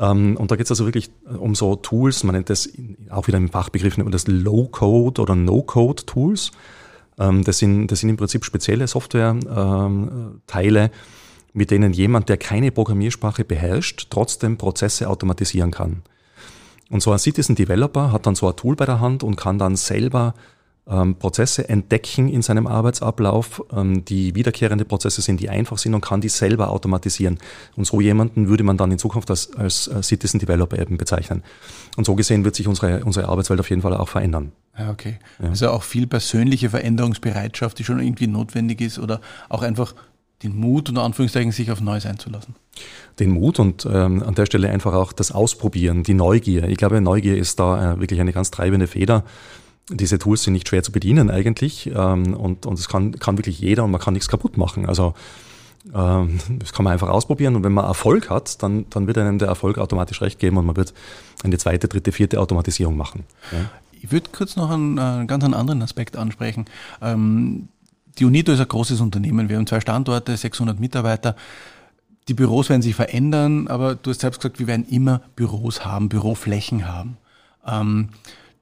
Ähm, 0.00 0.36
und 0.36 0.50
da 0.50 0.56
geht 0.56 0.64
es 0.64 0.70
also 0.70 0.86
wirklich 0.86 1.10
äh, 1.26 1.36
um 1.36 1.54
so 1.54 1.76
Tools, 1.76 2.24
man 2.24 2.34
nennt 2.34 2.50
das 2.50 2.70
auch 3.10 3.26
wieder 3.26 3.38
im 3.38 3.50
Fachbegriff, 3.50 3.96
nennt 3.96 4.06
man 4.06 4.12
das 4.12 4.26
Low-Code 4.26 5.20
oder 5.20 5.36
No-Code-Tools. 5.36 6.52
Ähm, 7.18 7.44
das, 7.44 7.58
sind, 7.58 7.88
das 7.88 8.00
sind 8.00 8.08
im 8.08 8.16
Prinzip 8.16 8.44
spezielle 8.44 8.86
Software-Teile, 8.86 10.82
ähm, 10.84 10.90
mit 11.52 11.70
denen 11.70 11.92
jemand, 11.92 12.28
der 12.28 12.38
keine 12.38 12.70
Programmiersprache 12.70 13.44
beherrscht, 13.44 14.06
trotzdem 14.08 14.56
Prozesse 14.56 15.08
automatisieren 15.08 15.70
kann. 15.70 16.02
Und 16.88 17.02
so 17.02 17.12
ein 17.12 17.18
Citizen 17.18 17.54
Developer 17.54 18.10
hat 18.12 18.26
dann 18.26 18.34
so 18.34 18.48
ein 18.48 18.56
Tool 18.56 18.76
bei 18.76 18.86
der 18.86 19.00
Hand 19.00 19.22
und 19.22 19.36
kann 19.36 19.58
dann 19.58 19.76
selber 19.76 20.34
ähm, 20.90 21.14
Prozesse 21.14 21.68
entdecken 21.68 22.28
in 22.28 22.42
seinem 22.42 22.66
Arbeitsablauf, 22.66 23.62
ähm, 23.72 24.04
die 24.04 24.34
wiederkehrende 24.34 24.84
Prozesse 24.84 25.22
sind, 25.22 25.40
die 25.40 25.48
einfach 25.48 25.78
sind 25.78 25.94
und 25.94 26.00
kann 26.00 26.20
die 26.20 26.28
selber 26.28 26.70
automatisieren. 26.70 27.38
Und 27.76 27.86
so 27.86 28.00
jemanden 28.00 28.48
würde 28.48 28.64
man 28.64 28.76
dann 28.76 28.90
in 28.90 28.98
Zukunft 28.98 29.30
als, 29.30 29.54
als 29.56 29.86
äh, 29.88 30.02
Citizen 30.02 30.40
Developer 30.40 30.78
eben 30.78 30.98
bezeichnen. 30.98 31.42
Und 31.96 32.04
so 32.04 32.14
gesehen 32.14 32.44
wird 32.44 32.56
sich 32.56 32.66
unsere, 32.66 33.04
unsere 33.04 33.28
Arbeitswelt 33.28 33.60
auf 33.60 33.70
jeden 33.70 33.82
Fall 33.82 33.94
auch 33.96 34.08
verändern. 34.08 34.52
Ja, 34.76 34.90
okay. 34.90 35.18
Ja. 35.40 35.50
Also 35.50 35.70
auch 35.70 35.82
viel 35.82 36.06
persönliche 36.06 36.70
Veränderungsbereitschaft, 36.70 37.78
die 37.78 37.84
schon 37.84 38.00
irgendwie 38.00 38.26
notwendig 38.26 38.80
ist 38.80 38.98
oder 38.98 39.20
auch 39.48 39.62
einfach 39.62 39.94
den 40.42 40.56
Mut, 40.56 40.88
unter 40.88 41.02
Anführungszeichen, 41.02 41.52
sich 41.52 41.70
auf 41.70 41.80
Neues 41.80 42.06
einzulassen. 42.06 42.54
Den 43.18 43.30
Mut 43.30 43.58
und 43.58 43.86
ähm, 43.90 44.22
an 44.22 44.34
der 44.34 44.46
Stelle 44.46 44.70
einfach 44.70 44.94
auch 44.94 45.12
das 45.12 45.32
Ausprobieren, 45.32 46.02
die 46.02 46.14
Neugier. 46.14 46.66
Ich 46.68 46.78
glaube, 46.78 47.00
Neugier 47.00 47.36
ist 47.36 47.60
da 47.60 47.92
äh, 47.92 48.00
wirklich 48.00 48.20
eine 48.20 48.32
ganz 48.32 48.50
treibende 48.50 48.86
Feder 48.86 49.24
diese 49.88 50.18
Tools 50.18 50.42
sind 50.42 50.52
nicht 50.52 50.68
schwer 50.68 50.82
zu 50.82 50.92
bedienen 50.92 51.30
eigentlich 51.30 51.90
ähm, 51.94 52.34
und, 52.34 52.66
und 52.66 52.78
es 52.78 52.88
kann, 52.88 53.18
kann 53.18 53.38
wirklich 53.38 53.60
jeder 53.60 53.84
und 53.84 53.90
man 53.90 54.00
kann 54.00 54.14
nichts 54.14 54.28
kaputt 54.28 54.56
machen. 54.56 54.86
Also 54.86 55.14
ähm, 55.94 56.38
das 56.58 56.72
kann 56.72 56.84
man 56.84 56.92
einfach 56.92 57.08
ausprobieren 57.08 57.56
und 57.56 57.64
wenn 57.64 57.72
man 57.72 57.84
Erfolg 57.84 58.30
hat, 58.30 58.62
dann, 58.62 58.86
dann 58.90 59.06
wird 59.06 59.18
einem 59.18 59.38
der 59.38 59.48
Erfolg 59.48 59.78
automatisch 59.78 60.20
recht 60.22 60.38
geben 60.38 60.58
und 60.58 60.66
man 60.66 60.76
wird 60.76 60.94
eine 61.42 61.58
zweite, 61.58 61.88
dritte, 61.88 62.12
vierte 62.12 62.40
Automatisierung 62.40 62.96
machen. 62.96 63.24
Ja. 63.52 63.70
Ich 64.02 64.10
würde 64.12 64.30
kurz 64.32 64.56
noch 64.56 64.70
einen, 64.70 64.98
einen 64.98 65.26
ganz 65.26 65.44
anderen 65.44 65.82
Aspekt 65.82 66.16
ansprechen. 66.16 66.66
Ähm, 67.02 67.68
die 68.18 68.24
UNITO 68.24 68.52
ist 68.52 68.60
ein 68.60 68.68
großes 68.68 69.00
Unternehmen. 69.00 69.48
Wir 69.48 69.56
haben 69.56 69.66
zwei 69.66 69.80
Standorte, 69.80 70.36
600 70.36 70.80
Mitarbeiter. 70.80 71.36
Die 72.28 72.34
Büros 72.34 72.68
werden 72.68 72.82
sich 72.82 72.94
verändern, 72.94 73.68
aber 73.68 73.94
du 73.94 74.10
hast 74.10 74.20
selbst 74.20 74.40
gesagt, 74.40 74.58
wir 74.58 74.66
werden 74.66 74.86
immer 74.88 75.22
Büros 75.36 75.84
haben, 75.84 76.08
Büroflächen 76.08 76.86
haben. 76.86 77.16
Ähm, 77.66 78.10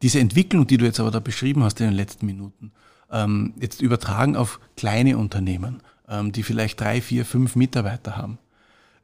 diese 0.03 0.21
Entwicklung, 0.21 0.67
die 0.67 0.77
du 0.77 0.85
jetzt 0.85 1.01
aber 1.01 1.11
da 1.11 1.21
beschrieben 1.21 1.65
hast 1.65 1.81
in 1.81 1.87
den 1.87 1.95
letzten 1.95 2.27
Minuten, 2.27 2.73
ähm, 3.11 3.55
jetzt 3.61 3.81
übertragen 3.81 4.37
auf 4.37 4.61
kleine 4.77 5.19
Unternehmen, 5.19 5.83
ähm, 6.09 6.33
die 6.33 6.43
vielleicht 6.43 6.81
drei, 6.81 7.01
vier, 7.01 7.25
fünf 7.25 7.57
Mitarbeiter 7.57 8.17
haben. 8.17 8.39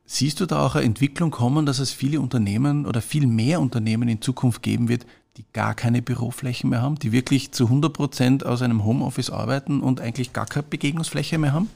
Siehst 0.06 0.40
du 0.40 0.46
da 0.46 0.64
auch 0.64 0.74
eine 0.74 0.84
Entwicklung 0.84 1.30
kommen, 1.30 1.64
dass 1.64 1.78
es 1.78 1.90
viele 1.90 2.20
Unternehmen 2.20 2.84
oder 2.84 3.00
viel 3.00 3.26
mehr 3.26 3.60
Unternehmen 3.60 4.08
in 4.08 4.20
Zukunft 4.20 4.62
geben 4.62 4.88
wird, 4.88 5.06
die 5.36 5.44
gar 5.52 5.74
keine 5.74 6.02
Büroflächen 6.02 6.70
mehr 6.70 6.82
haben, 6.82 6.96
die 6.96 7.10
wirklich 7.10 7.52
zu 7.52 7.64
100 7.64 7.92
Prozent 7.92 8.46
aus 8.46 8.62
einem 8.62 8.84
Homeoffice 8.84 9.30
arbeiten 9.30 9.80
und 9.80 10.00
eigentlich 10.00 10.32
gar 10.32 10.46
keine 10.46 10.64
Begegnungsfläche 10.64 11.38
mehr 11.38 11.52
haben? 11.52 11.70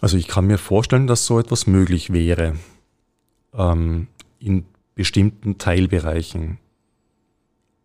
Also 0.00 0.16
ich 0.16 0.28
kann 0.28 0.46
mir 0.46 0.58
vorstellen, 0.58 1.06
dass 1.06 1.26
so 1.26 1.38
etwas 1.38 1.66
möglich 1.66 2.12
wäre 2.12 2.56
ähm, 3.54 4.06
in 4.38 4.64
bestimmten 4.94 5.58
Teilbereichen. 5.58 6.58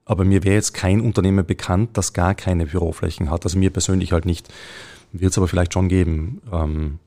Aber 0.07 0.23
mir 0.23 0.43
wäre 0.45 0.55
jetzt 0.55 0.73
kein 0.73 1.01
Unternehmen 1.01 1.45
bekannt, 1.45 1.91
das 1.93 2.13
gar 2.13 2.33
keine 2.33 2.65
Büroflächen 2.65 3.29
hat. 3.29 3.43
Also 3.43 3.59
mir 3.59 3.71
persönlich 3.71 4.13
halt 4.13 4.25
nicht. 4.25 4.47
Wird 5.11 5.31
es 5.31 5.37
aber 5.37 5.49
vielleicht 5.49 5.73
schon 5.73 5.89
geben. 5.89 6.41
Ähm, 6.51 6.99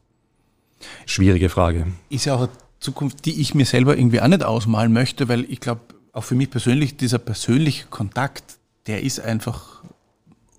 schwierige 1.07 1.49
Frage. 1.49 1.87
Ist 2.11 2.27
ja 2.27 2.35
auch 2.35 2.41
eine 2.41 2.51
Zukunft, 2.79 3.25
die 3.25 3.41
ich 3.41 3.55
mir 3.55 3.65
selber 3.65 3.97
irgendwie 3.97 4.21
auch 4.21 4.29
nicht 4.29 4.45
ausmalen 4.45 4.93
möchte, 4.93 5.29
weil 5.29 5.51
ich 5.51 5.61
glaube, 5.61 5.81
auch 6.13 6.25
für 6.25 6.35
mich 6.35 6.51
persönlich, 6.51 6.99
dieser 6.99 7.19
persönliche 7.19 7.87
Kontakt, 7.87 8.59
der 8.87 9.03
ist 9.03 9.21
einfach 9.21 9.83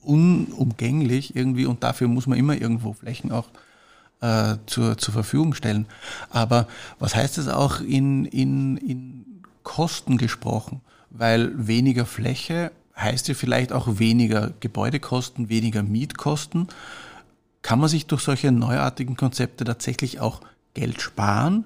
unumgänglich 0.02 1.36
irgendwie 1.36 1.68
und 1.68 1.84
dafür 1.84 2.08
muss 2.08 2.26
man 2.26 2.40
immer 2.40 2.60
irgendwo 2.60 2.94
Flächen 2.94 3.32
auch 3.32 3.50
äh, 4.22 4.56
zur, 4.66 4.98
zur 4.98 5.14
Verfügung 5.14 5.54
stellen. 5.54 5.86
Aber 6.32 6.68
was 6.98 7.16
heißt 7.16 7.38
das 7.38 7.48
auch 7.48 7.82
in, 7.82 8.26
in, 8.26 8.78
in 8.78 9.26
Kosten 9.62 10.18
gesprochen? 10.18 10.82
Weil 11.12 11.52
weniger 11.68 12.06
Fläche 12.06 12.72
heißt 12.98 13.28
ja 13.28 13.34
vielleicht 13.34 13.74
auch 13.74 14.00
weniger 14.00 14.52
Gebäudekosten, 14.60 15.50
weniger 15.50 15.84
Mietkosten. 15.84 16.68
Kann 17.62 17.80
man 17.80 17.90
sich 17.90 18.08
durch 18.08 18.22
solche 18.22 18.52
neuartigen 18.52 19.16
Konzepte 19.16 19.64
tatsächlich 19.64 20.20
auch 20.20 20.42
Geld 20.74 21.02
sparen? 21.02 21.66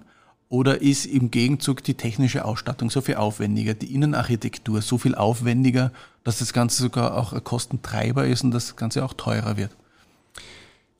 Oder 0.49 0.81
ist 0.81 1.05
im 1.05 1.31
Gegenzug 1.31 1.83
die 1.83 1.95
technische 1.95 2.45
Ausstattung 2.45 2.89
so 2.89 3.01
viel 3.01 3.15
aufwendiger, 3.15 3.73
die 3.73 3.93
Innenarchitektur 3.93 4.81
so 4.81 4.97
viel 4.97 5.15
aufwendiger, 5.15 5.91
dass 6.23 6.39
das 6.39 6.53
Ganze 6.53 6.83
sogar 6.83 7.17
auch 7.17 7.43
Kostentreiber 7.43 8.25
ist 8.25 8.43
und 8.43 8.51
das 8.51 8.75
Ganze 8.75 9.03
auch 9.03 9.13
teurer 9.13 9.57
wird? 9.57 9.71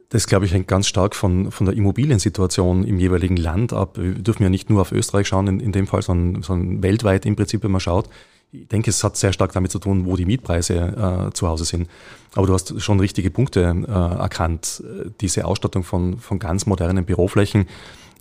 Das, 0.10 0.28
glaube 0.28 0.46
ich, 0.46 0.54
hängt 0.54 0.68
ganz 0.68 0.88
stark 0.88 1.16
von, 1.16 1.52
von 1.52 1.66
der 1.66 1.76
Immobiliensituation 1.76 2.84
im 2.84 3.00
jeweiligen 3.00 3.38
Land 3.38 3.74
ab. 3.74 3.98
Wir 3.98 4.14
dürfen 4.14 4.44
ja 4.44 4.50
nicht 4.50 4.70
nur 4.70 4.82
auf 4.82 4.92
Österreich 4.92 5.28
schauen 5.28 5.48
in, 5.48 5.60
in 5.60 5.72
dem 5.72 5.88
Fall, 5.88 6.02
sondern, 6.02 6.42
sondern 6.42 6.84
weltweit 6.84 7.26
im 7.26 7.36
Prinzip, 7.36 7.64
wenn 7.64 7.72
man 7.72 7.82
schaut 7.82 8.10
ich 8.62 8.68
denke, 8.68 8.90
es 8.90 9.04
hat 9.04 9.18
sehr 9.18 9.34
stark 9.34 9.54
damit 9.54 9.72
zu 9.72 9.80
tun, 9.80 10.06
wo 10.06 10.16
die 10.16 10.26
Mietpreise 10.26 10.76
äh, 11.30 11.34
zu 11.34 11.48
Hause 11.48 11.66
sind. 11.66 11.90
Aber 12.36 12.48
du 12.48 12.54
hast 12.54 12.82
schon 12.82 13.00
richtige 13.00 13.32
Punkte 13.32 13.62
äh, 13.62 13.92
erkannt. 13.92 14.84
Diese 15.22 15.46
Ausstattung 15.46 15.84
von, 15.84 16.18
von 16.20 16.40
ganz 16.40 16.66
modernen 16.66 17.06
Büroflächen 17.06 17.68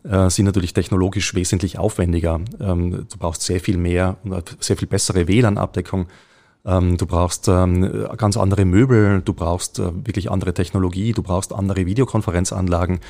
äh, 0.05 0.29
sind 0.31 0.45
natürlich 0.47 0.75
technologisch 0.75 1.35
wesentlich 1.35 1.79
aufwendiger. 1.79 2.41
Ähm, 2.61 3.07
du 3.11 3.19
brauchst 3.19 3.43
sehr 3.43 3.61
viel 3.61 3.77
mehr 3.77 4.17
und 4.25 4.57
sehr 4.61 4.77
viel 4.77 4.89
bessere 4.89 5.27
WLAN-Abdeckung. 5.27 6.07
Ähm, 6.67 6.97
du 6.97 7.07
brauchst 7.07 7.49
ähm, 7.49 8.07
ganz 8.17 8.37
andere 8.37 8.65
Möbel, 8.65 9.23
du 9.23 9.33
brauchst 9.33 9.79
äh, 9.79 9.93
wirklich 10.07 10.31
andere 10.31 10.55
Technologie, 10.55 11.13
du 11.13 11.23
brauchst 11.23 11.53
andere 11.53 11.87
Videokonferenzanlagen. 11.87 13.01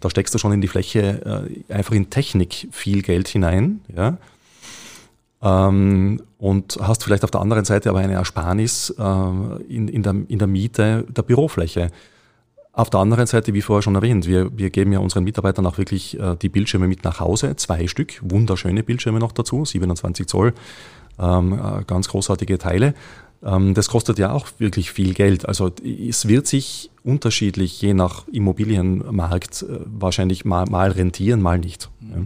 Da 0.00 0.10
steckst 0.10 0.34
du 0.34 0.38
schon 0.38 0.52
in 0.52 0.60
die 0.60 0.68
Fläche 0.68 1.50
äh, 1.68 1.72
einfach 1.72 1.92
in 1.92 2.10
Technik 2.10 2.68
viel 2.72 3.02
Geld 3.02 3.28
hinein. 3.28 3.80
Ja? 3.94 4.18
Ähm, 5.42 6.22
und 6.38 6.78
hast 6.80 7.04
vielleicht 7.04 7.24
auf 7.24 7.30
der 7.30 7.40
anderen 7.40 7.64
Seite 7.64 7.90
aber 7.90 8.00
eine 8.00 8.14
Ersparnis 8.14 8.90
äh, 8.98 9.02
in, 9.68 9.88
in, 9.88 10.02
der, 10.02 10.14
in 10.28 10.38
der 10.38 10.48
Miete 10.48 11.04
der 11.08 11.22
Bürofläche. 11.22 11.90
Auf 12.72 12.88
der 12.88 13.00
anderen 13.00 13.26
Seite, 13.26 13.52
wie 13.52 13.62
vorher 13.62 13.82
schon 13.82 13.96
erwähnt, 13.96 14.26
wir, 14.26 14.56
wir 14.56 14.70
geben 14.70 14.92
ja 14.92 15.00
unseren 15.00 15.24
Mitarbeitern 15.24 15.66
auch 15.66 15.76
wirklich 15.76 16.18
äh, 16.18 16.36
die 16.36 16.48
Bildschirme 16.48 16.88
mit 16.88 17.04
nach 17.04 17.20
Hause, 17.20 17.56
zwei 17.56 17.86
Stück, 17.88 18.20
wunderschöne 18.22 18.82
Bildschirme 18.82 19.18
noch 19.18 19.32
dazu, 19.32 19.64
27 19.64 20.26
Zoll, 20.26 20.54
ähm, 21.18 21.52
äh, 21.52 21.84
ganz 21.84 22.08
großartige 22.08 22.58
Teile. 22.58 22.94
Ähm, 23.42 23.74
das 23.74 23.88
kostet 23.88 24.18
ja 24.18 24.32
auch 24.32 24.46
wirklich 24.58 24.92
viel 24.92 25.14
Geld. 25.14 25.48
Also 25.48 25.70
es 25.84 26.28
wird 26.28 26.46
sich 26.46 26.90
unterschiedlich 27.02 27.80
je 27.80 27.94
nach 27.94 28.28
Immobilienmarkt 28.28 29.62
äh, 29.62 29.80
wahrscheinlich 29.86 30.44
mal, 30.44 30.66
mal 30.66 30.90
rentieren, 30.90 31.42
mal 31.42 31.58
nicht. 31.58 31.90
Ja. 32.00 32.22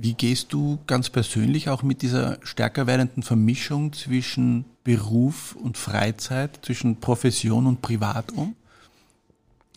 Wie 0.00 0.14
gehst 0.14 0.52
du 0.52 0.78
ganz 0.86 1.10
persönlich 1.10 1.68
auch 1.70 1.82
mit 1.82 2.02
dieser 2.02 2.38
stärker 2.44 2.86
werdenden 2.86 3.24
Vermischung 3.24 3.92
zwischen 3.92 4.64
Beruf 4.84 5.56
und 5.60 5.76
Freizeit, 5.76 6.60
zwischen 6.62 7.00
Profession 7.00 7.66
und 7.66 7.82
Privat 7.82 8.30
um? 8.30 8.54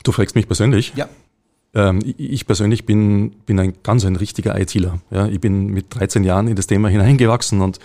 Du 0.04 0.12
fragst 0.12 0.36
mich 0.36 0.46
persönlich? 0.46 0.94
Ja. 0.96 1.10
Ähm, 1.74 2.02
ich 2.06 2.46
persönlich 2.46 2.86
bin, 2.86 3.32
bin 3.48 3.60
ein 3.60 3.74
ganz 3.82 4.06
ein 4.06 4.16
richtiger 4.16 4.60
ITler. 4.60 5.00
Ja, 5.10 5.26
ich 5.26 5.42
bin 5.42 5.68
mit 5.68 5.88
13 5.90 6.24
Jahren 6.24 6.48
in 6.48 6.56
das 6.56 6.68
Thema 6.68 6.90
hineingewachsen 6.90 7.60
und, 7.62 7.80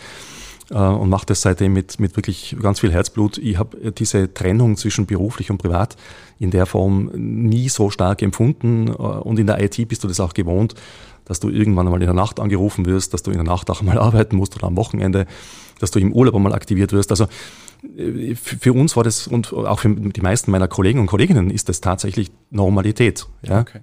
äh, 0.68 0.74
und 0.74 1.08
mache 1.08 1.24
das 1.24 1.40
seitdem 1.40 1.72
mit, 1.72 1.98
mit 2.00 2.16
wirklich 2.16 2.54
ganz 2.60 2.80
viel 2.80 2.92
Herzblut. 2.92 3.38
Ich 3.38 3.56
habe 3.56 3.92
diese 3.92 4.34
Trennung 4.34 4.76
zwischen 4.76 5.06
beruflich 5.06 5.50
und 5.50 5.56
privat 5.56 5.96
in 6.38 6.50
der 6.50 6.66
Form 6.66 7.10
nie 7.14 7.70
so 7.70 7.88
stark 7.88 8.20
empfunden 8.20 8.88
äh, 8.88 8.92
und 8.92 9.38
in 9.38 9.46
der 9.46 9.58
IT 9.62 9.88
bist 9.88 10.04
du 10.04 10.08
das 10.08 10.20
auch 10.20 10.34
gewohnt 10.34 10.74
dass 11.26 11.40
du 11.40 11.50
irgendwann 11.50 11.86
einmal 11.86 12.00
in 12.00 12.06
der 12.06 12.14
Nacht 12.14 12.40
angerufen 12.40 12.86
wirst, 12.86 13.12
dass 13.12 13.22
du 13.22 13.30
in 13.30 13.36
der 13.36 13.44
Nacht 13.44 13.68
auch 13.68 13.82
mal 13.82 13.98
arbeiten 14.08 14.36
musst 14.36 14.56
oder 14.56 14.66
am 14.66 14.76
Wochenende. 14.76 15.26
dass 15.78 15.90
du 15.90 15.98
im 15.98 16.12
Urlaub 16.12 16.34
einmal 16.34 16.54
aktiviert 16.54 16.92
wirst. 16.92 17.10
Also 17.10 17.26
äh, 17.96 18.34
für 18.34 18.72
uns 18.72 18.96
war 18.96 19.04
das 19.04 19.26
und 19.26 19.52
auch 19.52 19.80
für 19.80 19.90
die 19.90 20.20
meisten 20.22 20.50
meiner 20.50 20.68
Kollegen 20.68 21.00
und 21.00 21.06
Kolleginnen 21.06 21.50
ist 21.50 21.68
das 21.68 21.82
tatsächlich 21.82 22.30
Normalität. 22.50 23.26
Ja? 23.42 23.60
Okay. 23.60 23.80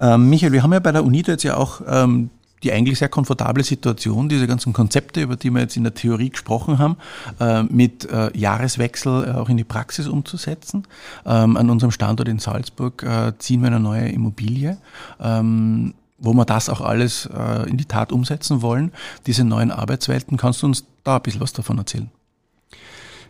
Ähm, 0.00 0.30
Michael, 0.30 0.52
wir 0.52 0.62
haben 0.62 0.72
ja 0.72 0.78
bei 0.78 0.92
der 0.92 1.04
UNITA 1.04 1.32
jetzt 1.32 1.42
ja 1.42 1.56
auch 1.56 1.82
ähm, 1.86 2.30
die 2.62 2.72
eigentlich 2.72 2.98
sehr 2.98 3.08
komfortable 3.08 3.64
Situation, 3.64 4.28
diese 4.28 4.46
ganzen 4.46 4.72
Konzepte, 4.72 5.22
über 5.22 5.36
die 5.36 5.50
wir 5.50 5.60
jetzt 5.60 5.76
in 5.76 5.82
der 5.82 5.94
Theorie 5.94 6.30
gesprochen 6.30 6.78
haben, 6.78 6.96
äh, 7.38 7.62
mit 7.62 8.10
äh, 8.10 8.36
Jahreswechsel 8.36 9.28
äh, 9.28 9.30
auch 9.32 9.48
in 9.48 9.56
die 9.56 9.64
Praxis 9.64 10.08
umzusetzen. 10.08 10.86
Ähm, 11.24 11.56
an 11.56 11.70
unserem 11.70 11.90
Standort 11.90 12.28
in 12.28 12.38
Salzburg 12.38 13.02
äh, 13.02 13.32
ziehen 13.38 13.60
wir 13.60 13.68
eine 13.68 13.80
neue 13.80 14.08
Immobilie. 14.08 14.78
Ähm, 15.20 15.94
wo 16.20 16.32
wir 16.34 16.44
das 16.44 16.68
auch 16.68 16.80
alles 16.80 17.26
äh, 17.26 17.68
in 17.68 17.76
die 17.76 17.86
Tat 17.86 18.12
umsetzen 18.12 18.62
wollen, 18.62 18.92
diese 19.26 19.44
neuen 19.44 19.70
Arbeitswelten. 19.70 20.36
Kannst 20.36 20.62
du 20.62 20.66
uns 20.66 20.84
da 21.02 21.16
ein 21.16 21.22
bisschen 21.22 21.40
was 21.40 21.52
davon 21.52 21.78
erzählen? 21.78 22.10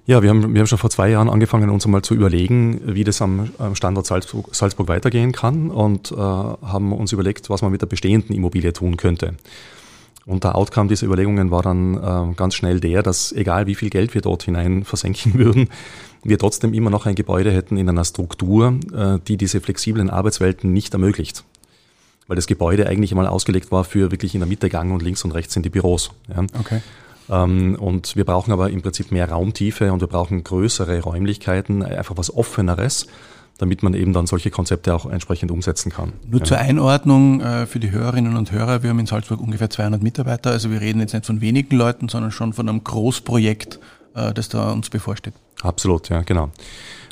Ja, 0.07 0.23
wir 0.23 0.31
haben, 0.31 0.55
wir 0.55 0.61
haben 0.61 0.67
schon 0.67 0.79
vor 0.79 0.91
zwei 0.91 1.11
Jahren 1.11 1.29
angefangen, 1.29 1.71
uns 1.71 1.85
einmal 1.85 2.03
zu 2.03 2.15
überlegen, 2.15 2.81
wie 2.85 3.05
das 3.05 3.23
am, 3.23 3.51
Standort 3.75 4.07
Salzburg, 4.07 4.53
Salzburg 4.53 4.89
weitergehen 4.89 5.31
kann 5.31 5.71
und 5.71 6.11
äh, 6.11 6.17
haben 6.17 6.93
uns 6.93 7.13
überlegt, 7.13 7.49
was 7.49 7.63
man 7.63 7.71
mit 7.71 7.81
der 7.81 7.87
bestehenden 7.87 8.35
Immobilie 8.35 8.73
tun 8.73 8.97
könnte. 8.97 9.35
Und 10.27 10.45
der 10.45 10.57
Outcome 10.57 10.89
dieser 10.89 11.07
Überlegungen 11.07 11.51
war 11.51 11.63
dann 11.63 11.97
äh, 11.97 12.35
ganz 12.35 12.55
schnell 12.55 12.81
der, 12.81 13.03
dass 13.03 13.33
egal 13.33 13.67
wie 13.67 13.75
viel 13.75 13.91
Geld 13.91 14.15
wir 14.15 14.21
dort 14.21 14.43
hinein 14.43 14.85
versenken 14.85 15.35
würden, 15.39 15.69
wir 16.25 16.39
trotzdem 16.39 16.75
immer 16.75 16.91
noch 16.91 17.07
ein 17.07 17.15
Gebäude 17.15 17.53
hätten 17.53 17.77
in 17.77 17.89
einer 17.89 18.05
Struktur, 18.05 18.79
äh, 18.93 19.19
die 19.29 19.37
diese 19.37 19.61
flexiblen 19.61 20.11
Arbeitswelten 20.11 20.73
nicht 20.73 20.93
ermöglicht 20.93 21.45
weil 22.31 22.37
das 22.37 22.47
Gebäude 22.47 22.87
eigentlich 22.87 23.11
einmal 23.11 23.27
ausgelegt 23.27 23.73
war 23.73 23.83
für 23.83 24.13
wirklich 24.13 24.35
in 24.35 24.41
der 24.41 24.49
Mitte 24.49 24.69
Gang 24.69 24.93
und 24.93 25.03
links 25.03 25.25
und 25.25 25.33
rechts 25.33 25.53
sind 25.53 25.67
die 25.67 25.71
Büros. 25.71 26.13
Ja. 26.29 26.45
Okay. 26.61 26.81
Ähm, 27.29 27.75
und 27.75 28.15
wir 28.15 28.25
brauchen 28.25 28.53
aber 28.53 28.71
im 28.71 28.83
Prinzip 28.83 29.11
mehr 29.11 29.29
Raumtiefe 29.29 29.93
und 29.93 30.01
wir 30.01 30.07
brauchen 30.07 30.45
größere 30.45 31.01
Räumlichkeiten, 31.01 31.83
einfach 31.83 32.17
was 32.17 32.33
Offeneres 32.33 33.09
damit 33.59 33.83
man 33.83 33.93
eben 33.93 34.15
dann 34.15 34.27
solche 34.27 34.51
Konzepte 34.51 34.95
auch 34.95 35.05
entsprechend 35.05 35.51
umsetzen 35.51 35.93
kann. 35.93 36.15
Nur 36.27 36.41
ja. 36.41 36.47
zur 36.47 36.57
Einordnung 36.57 37.43
äh, 37.43 37.67
für 37.67 37.79
die 37.79 37.91
Hörerinnen 37.91 38.35
und 38.39 38.53
Hörer, 38.53 38.83
wir 38.83 38.89
haben 38.89 38.99
in 38.99 39.05
Salzburg 39.05 39.39
ungefähr 39.39 39.69
200 39.69 40.03
Mitarbeiter, 40.03 40.51
also 40.51 40.71
wir 40.71 40.81
reden 40.81 40.99
jetzt 41.01 41.13
nicht 41.13 41.27
von 41.27 41.43
wenigen 41.43 41.77
Leuten, 41.77 42.09
sondern 42.09 42.31
schon 42.31 42.55
von 42.55 42.71
einem 42.71 42.83
Großprojekt, 42.83 43.79
äh, 44.15 44.33
das 44.33 44.49
da 44.49 44.73
uns 44.73 44.89
bevorsteht. 44.89 45.35
Absolut, 45.61 46.09
ja, 46.09 46.23
genau. 46.23 46.49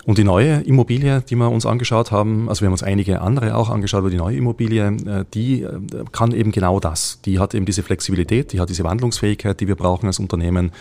Und 0.04 0.18
die 0.18 0.24
neue 0.24 0.60
Immobilie, 0.60 1.22
die 1.22 1.36
wir 1.36 1.50
uns 1.50 1.66
angeschaut 1.66 2.10
haben, 2.10 2.48
also 2.48 2.62
wir 2.62 2.66
haben 2.66 2.72
uns 2.72 2.82
einige 2.82 3.20
andere 3.20 3.54
auch 3.56 3.68
angeschaut, 3.68 3.98
aber 3.98 4.10
die 4.10 4.16
neue 4.16 4.36
Immobilie, 4.36 4.86
äh, 4.86 5.24
die 5.34 5.62
äh, 5.62 5.78
kann 6.12 6.32
eben 6.32 6.52
genau 6.52 6.80
das. 6.80 7.20
Die 7.24 7.38
hat 7.38 7.54
eben 7.54 7.66
diese 7.66 7.82
Flexibilität, 7.82 8.52
die 8.52 8.60
hat 8.60 8.68
diese 8.68 8.84
Wandlungsfähigkeit, 8.84 9.60
die 9.60 9.68
wir 9.68 9.76
brauchen 9.76 10.06
als 10.06 10.18
Unternehmen. 10.18 10.72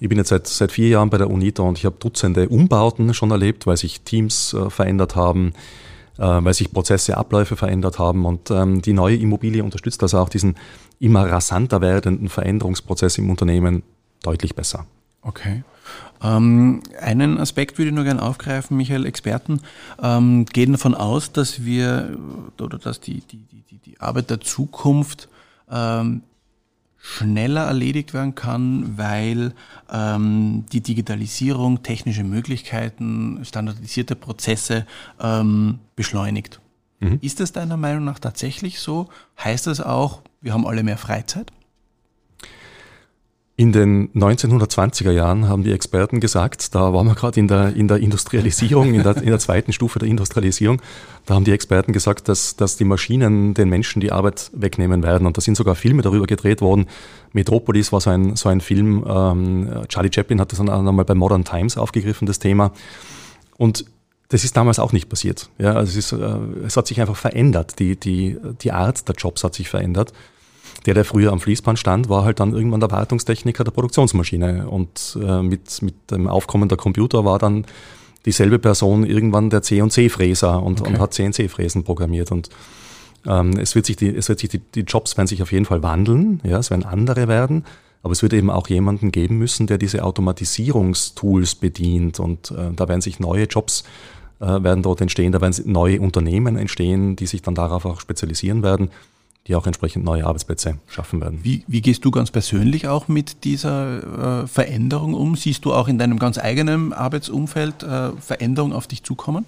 Ich 0.00 0.08
bin 0.08 0.18
jetzt 0.18 0.28
seit, 0.28 0.46
seit 0.46 0.72
vier 0.72 0.88
Jahren 0.88 1.10
bei 1.10 1.18
der 1.18 1.30
UNITA 1.30 1.62
und 1.62 1.78
ich 1.78 1.84
habe 1.84 1.96
Dutzende 1.98 2.48
Umbauten 2.48 3.14
schon 3.14 3.30
erlebt, 3.30 3.66
weil 3.66 3.76
sich 3.76 4.02
Teams 4.02 4.54
äh, 4.54 4.70
verändert 4.70 5.16
haben, 5.16 5.52
weil 6.16 6.54
sich 6.54 6.72
Prozesse, 6.72 7.16
Abläufe 7.16 7.56
verändert 7.56 7.98
haben. 7.98 8.24
Und 8.24 8.48
ähm, 8.52 8.80
die 8.80 8.92
neue 8.92 9.16
Immobilie 9.16 9.64
unterstützt 9.64 10.00
also 10.00 10.18
auch 10.18 10.28
diesen 10.28 10.54
immer 11.00 11.28
rasanter 11.28 11.80
werdenden 11.80 12.28
Veränderungsprozess 12.28 13.18
im 13.18 13.30
Unternehmen 13.30 13.82
deutlich 14.22 14.54
besser. 14.54 14.86
Okay. 15.22 15.64
Ähm, 16.22 16.82
einen 17.00 17.38
Aspekt 17.38 17.78
würde 17.78 17.88
ich 17.90 17.94
nur 17.94 18.04
gerne 18.04 18.22
aufgreifen, 18.22 18.76
Michael. 18.76 19.06
Experten 19.06 19.60
ähm, 20.02 20.46
gehen 20.46 20.72
davon 20.72 20.94
aus, 20.94 21.32
dass 21.32 21.64
wir 21.64 22.18
oder 22.60 22.78
dass 22.78 23.00
die, 23.00 23.20
die, 23.20 23.38
die, 23.38 23.78
die 23.78 24.00
Arbeit 24.00 24.30
der 24.30 24.40
Zukunft 24.40 25.28
ähm, 25.70 26.22
schneller 27.04 27.64
erledigt 27.64 28.14
werden 28.14 28.34
kann, 28.34 28.96
weil 28.96 29.52
ähm, 29.92 30.64
die 30.72 30.80
Digitalisierung 30.80 31.82
technische 31.82 32.24
Möglichkeiten, 32.24 33.44
standardisierte 33.44 34.16
Prozesse 34.16 34.86
ähm, 35.20 35.80
beschleunigt. 35.96 36.60
Mhm. 37.00 37.18
Ist 37.20 37.40
das 37.40 37.52
deiner 37.52 37.76
Meinung 37.76 38.04
nach 38.04 38.18
tatsächlich 38.18 38.80
so? 38.80 39.10
Heißt 39.38 39.66
das 39.66 39.80
auch, 39.80 40.22
wir 40.40 40.54
haben 40.54 40.66
alle 40.66 40.82
mehr 40.82 40.96
Freizeit? 40.96 41.52
In 43.56 43.70
den 43.70 44.10
1920er 44.14 45.12
Jahren 45.12 45.48
haben 45.48 45.62
die 45.62 45.70
Experten 45.70 46.18
gesagt, 46.18 46.74
da 46.74 46.92
waren 46.92 47.06
wir 47.06 47.14
gerade 47.14 47.38
in 47.38 47.46
der, 47.46 47.76
in 47.76 47.86
der 47.86 47.98
Industrialisierung, 47.98 48.94
in 48.94 49.04
der, 49.04 49.16
in 49.18 49.30
der 49.30 49.38
zweiten 49.38 49.72
Stufe 49.72 50.00
der 50.00 50.08
Industrialisierung, 50.08 50.82
da 51.24 51.34
haben 51.34 51.44
die 51.44 51.52
Experten 51.52 51.92
gesagt, 51.92 52.26
dass, 52.28 52.56
dass 52.56 52.76
die 52.76 52.84
Maschinen 52.84 53.54
den 53.54 53.68
Menschen 53.68 54.00
die 54.00 54.10
Arbeit 54.10 54.50
wegnehmen 54.54 55.04
werden. 55.04 55.24
Und 55.24 55.36
da 55.36 55.40
sind 55.40 55.56
sogar 55.56 55.76
Filme 55.76 56.02
darüber 56.02 56.26
gedreht 56.26 56.62
worden. 56.62 56.86
Metropolis 57.32 57.92
war 57.92 58.00
so 58.00 58.10
ein, 58.10 58.34
so 58.34 58.48
ein 58.48 58.60
Film, 58.60 59.04
ähm, 59.06 59.84
Charlie 59.86 60.10
Chaplin 60.12 60.40
hat 60.40 60.50
das 60.50 60.58
dann 60.58 60.68
einmal 60.68 61.04
bei 61.04 61.14
Modern 61.14 61.44
Times 61.44 61.78
aufgegriffen, 61.78 62.26
das 62.26 62.40
Thema. 62.40 62.72
Und 63.56 63.84
das 64.30 64.42
ist 64.42 64.56
damals 64.56 64.80
auch 64.80 64.90
nicht 64.90 65.08
passiert. 65.08 65.48
Ja, 65.58 65.74
also 65.74 65.96
es, 65.96 66.10
ist, 66.10 66.18
äh, 66.18 66.38
es 66.66 66.76
hat 66.76 66.88
sich 66.88 67.00
einfach 67.00 67.16
verändert. 67.16 67.78
Die, 67.78 67.94
die, 67.94 68.36
die 68.62 68.72
Art 68.72 69.06
der 69.06 69.14
Jobs 69.14 69.44
hat 69.44 69.54
sich 69.54 69.68
verändert 69.68 70.12
der, 70.86 70.94
der 70.94 71.04
früher 71.04 71.32
am 71.32 71.40
Fließband 71.40 71.78
stand, 71.78 72.08
war 72.08 72.24
halt 72.24 72.40
dann 72.40 72.52
irgendwann 72.52 72.80
der 72.80 72.90
Wartungstechniker 72.90 73.64
der 73.64 73.70
Produktionsmaschine. 73.70 74.68
Und 74.68 75.18
äh, 75.20 75.42
mit, 75.42 75.82
mit 75.82 76.10
dem 76.10 76.28
Aufkommen 76.28 76.68
der 76.68 76.78
Computer 76.78 77.24
war 77.24 77.38
dann 77.38 77.64
dieselbe 78.26 78.58
Person 78.58 79.04
irgendwann 79.04 79.50
der 79.50 79.62
C&C-Fräser 79.62 80.62
und, 80.62 80.80
okay. 80.80 80.90
und 80.90 80.98
hat 80.98 81.14
CNC-Fräsen 81.14 81.84
programmiert. 81.84 82.32
Und 82.32 82.50
ähm, 83.26 83.52
es 83.58 83.74
wird 83.74 83.86
sich, 83.86 83.96
die, 83.96 84.14
es 84.14 84.28
wird 84.28 84.40
sich 84.40 84.50
die, 84.50 84.58
die 84.58 84.80
Jobs 84.80 85.16
werden 85.16 85.26
sich 85.26 85.42
auf 85.42 85.52
jeden 85.52 85.64
Fall 85.64 85.82
wandeln, 85.82 86.40
ja, 86.44 86.58
es 86.58 86.70
werden 86.70 86.84
andere 86.84 87.28
werden. 87.28 87.64
Aber 88.02 88.12
es 88.12 88.22
wird 88.22 88.34
eben 88.34 88.50
auch 88.50 88.68
jemanden 88.68 89.12
geben 89.12 89.38
müssen, 89.38 89.66
der 89.66 89.78
diese 89.78 90.04
Automatisierungstools 90.04 91.54
bedient. 91.54 92.20
Und 92.20 92.50
äh, 92.50 92.72
da 92.76 92.86
werden 92.86 93.00
sich 93.00 93.18
neue 93.18 93.44
Jobs 93.44 93.84
äh, 94.40 94.62
werden 94.62 94.82
dort 94.82 95.00
entstehen, 95.00 95.32
da 95.32 95.40
werden 95.40 95.54
neue 95.64 96.00
Unternehmen 96.02 96.58
entstehen, 96.58 97.16
die 97.16 97.26
sich 97.26 97.40
dann 97.40 97.54
darauf 97.54 97.86
auch 97.86 98.00
spezialisieren 98.00 98.62
werden 98.62 98.90
die 99.46 99.56
auch 99.56 99.66
entsprechend 99.66 100.04
neue 100.04 100.26
Arbeitsplätze 100.26 100.78
schaffen 100.86 101.20
werden. 101.20 101.40
Wie, 101.42 101.64
wie 101.66 101.82
gehst 101.82 102.04
du 102.04 102.10
ganz 102.10 102.30
persönlich 102.30 102.88
auch 102.88 103.08
mit 103.08 103.44
dieser 103.44 104.42
äh, 104.42 104.46
Veränderung 104.46 105.12
um? 105.14 105.36
Siehst 105.36 105.64
du 105.64 105.74
auch 105.74 105.86
in 105.86 105.98
deinem 105.98 106.18
ganz 106.18 106.38
eigenen 106.38 106.92
Arbeitsumfeld 106.92 107.82
äh, 107.82 108.12
Veränderungen 108.12 108.72
auf 108.72 108.86
dich 108.86 109.02
zukommen? 109.02 109.44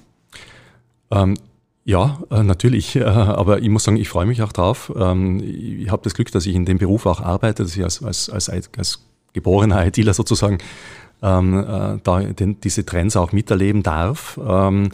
Ähm, 1.10 1.36
ja, 1.84 2.18
äh, 2.30 2.42
natürlich, 2.42 2.96
äh, 2.96 3.04
aber 3.04 3.62
ich 3.62 3.70
muss 3.70 3.84
sagen, 3.84 3.96
ich 3.96 4.08
freue 4.08 4.26
mich 4.26 4.42
auch 4.42 4.52
drauf. 4.52 4.92
Ähm, 4.94 5.40
ich 5.42 5.90
habe 5.90 6.02
das 6.02 6.14
Glück, 6.14 6.30
dass 6.30 6.44
ich 6.44 6.54
in 6.54 6.66
dem 6.66 6.78
Beruf 6.78 7.06
auch 7.06 7.20
arbeite, 7.20 7.62
dass 7.62 7.74
ich 7.74 7.82
als, 7.82 8.02
als, 8.02 8.28
als, 8.28 8.50
als 8.50 9.02
geborener 9.32 9.86
ITler 9.86 10.12
sozusagen 10.12 10.58
ähm, 11.22 11.58
äh, 11.58 11.98
da 12.02 12.20
den, 12.20 12.60
diese 12.60 12.84
Trends 12.84 13.16
auch 13.16 13.32
miterleben 13.32 13.82
darf. 13.82 14.38
Ähm, 14.46 14.90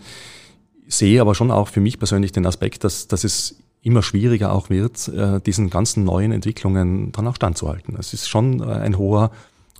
sehe 0.86 1.20
aber 1.20 1.34
schon 1.34 1.50
auch 1.50 1.68
für 1.68 1.80
mich 1.80 1.98
persönlich 1.98 2.30
den 2.30 2.46
Aspekt, 2.46 2.84
dass, 2.84 3.08
dass 3.08 3.24
es 3.24 3.56
immer 3.82 4.02
schwieriger 4.02 4.52
auch 4.52 4.70
wird, 4.70 5.08
äh, 5.08 5.40
diesen 5.40 5.70
ganzen 5.70 6.04
neuen 6.04 6.32
Entwicklungen 6.32 7.12
dann 7.12 7.26
auch 7.26 7.36
standzuhalten. 7.36 7.96
Es 7.98 8.14
ist 8.14 8.28
schon 8.28 8.60
äh, 8.60 8.72
ein 8.72 8.96
hoher 8.96 9.30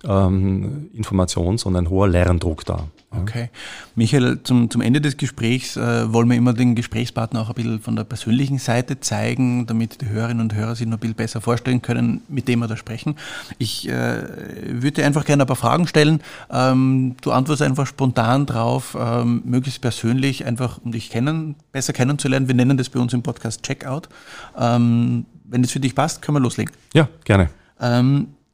ähm, 0.05 0.89
Informations- 0.93 1.65
und 1.65 1.75
ein 1.75 1.89
hoher 1.89 2.07
Lerndruck 2.07 2.65
da. 2.65 2.87
Okay. 3.21 3.49
Michael, 3.95 4.41
zum, 4.43 4.69
zum 4.69 4.81
Ende 4.81 4.99
des 4.99 5.17
Gesprächs 5.17 5.77
äh, 5.77 6.11
wollen 6.11 6.29
wir 6.29 6.35
immer 6.35 6.53
den 6.53 6.75
Gesprächspartner 6.75 7.41
auch 7.41 7.49
ein 7.49 7.55
bisschen 7.55 7.79
von 7.79 7.95
der 7.95 8.03
persönlichen 8.05 8.57
Seite 8.57 8.99
zeigen, 8.99 9.67
damit 9.67 10.01
die 10.01 10.09
Hörerinnen 10.09 10.41
und 10.41 10.55
Hörer 10.55 10.75
sich 10.75 10.87
noch 10.87 10.97
ein 10.97 10.99
bisschen 10.99 11.15
besser 11.15 11.41
vorstellen 11.41 11.81
können, 11.81 12.21
mit 12.27 12.47
dem 12.47 12.59
wir 12.59 12.67
da 12.67 12.75
sprechen. 12.75 13.15
Ich 13.59 13.87
äh, 13.87 14.23
würde 14.67 14.91
dir 14.91 15.05
einfach 15.05 15.25
gerne 15.25 15.43
ein 15.43 15.47
paar 15.47 15.55
Fragen 15.55 15.87
stellen. 15.87 16.21
Ähm, 16.51 17.15
du 17.21 17.31
antwortest 17.31 17.61
einfach 17.61 17.85
spontan 17.85 18.45
drauf, 18.45 18.97
ähm, 18.99 19.43
möglichst 19.45 19.81
persönlich, 19.81 20.45
einfach 20.45 20.79
um 20.83 20.91
dich 20.91 21.09
kennen, 21.09 21.55
besser 21.71 21.93
kennenzulernen. 21.93 22.47
Wir 22.47 22.55
nennen 22.55 22.77
das 22.77 22.89
bei 22.89 22.99
uns 22.99 23.13
im 23.13 23.21
Podcast 23.21 23.61
Checkout. 23.63 24.09
Ähm, 24.57 25.25
wenn 25.45 25.63
es 25.63 25.71
für 25.71 25.79
dich 25.79 25.93
passt, 25.93 26.21
können 26.21 26.37
wir 26.37 26.41
loslegen. 26.41 26.73
Ja, 26.93 27.07
gerne. 27.25 27.49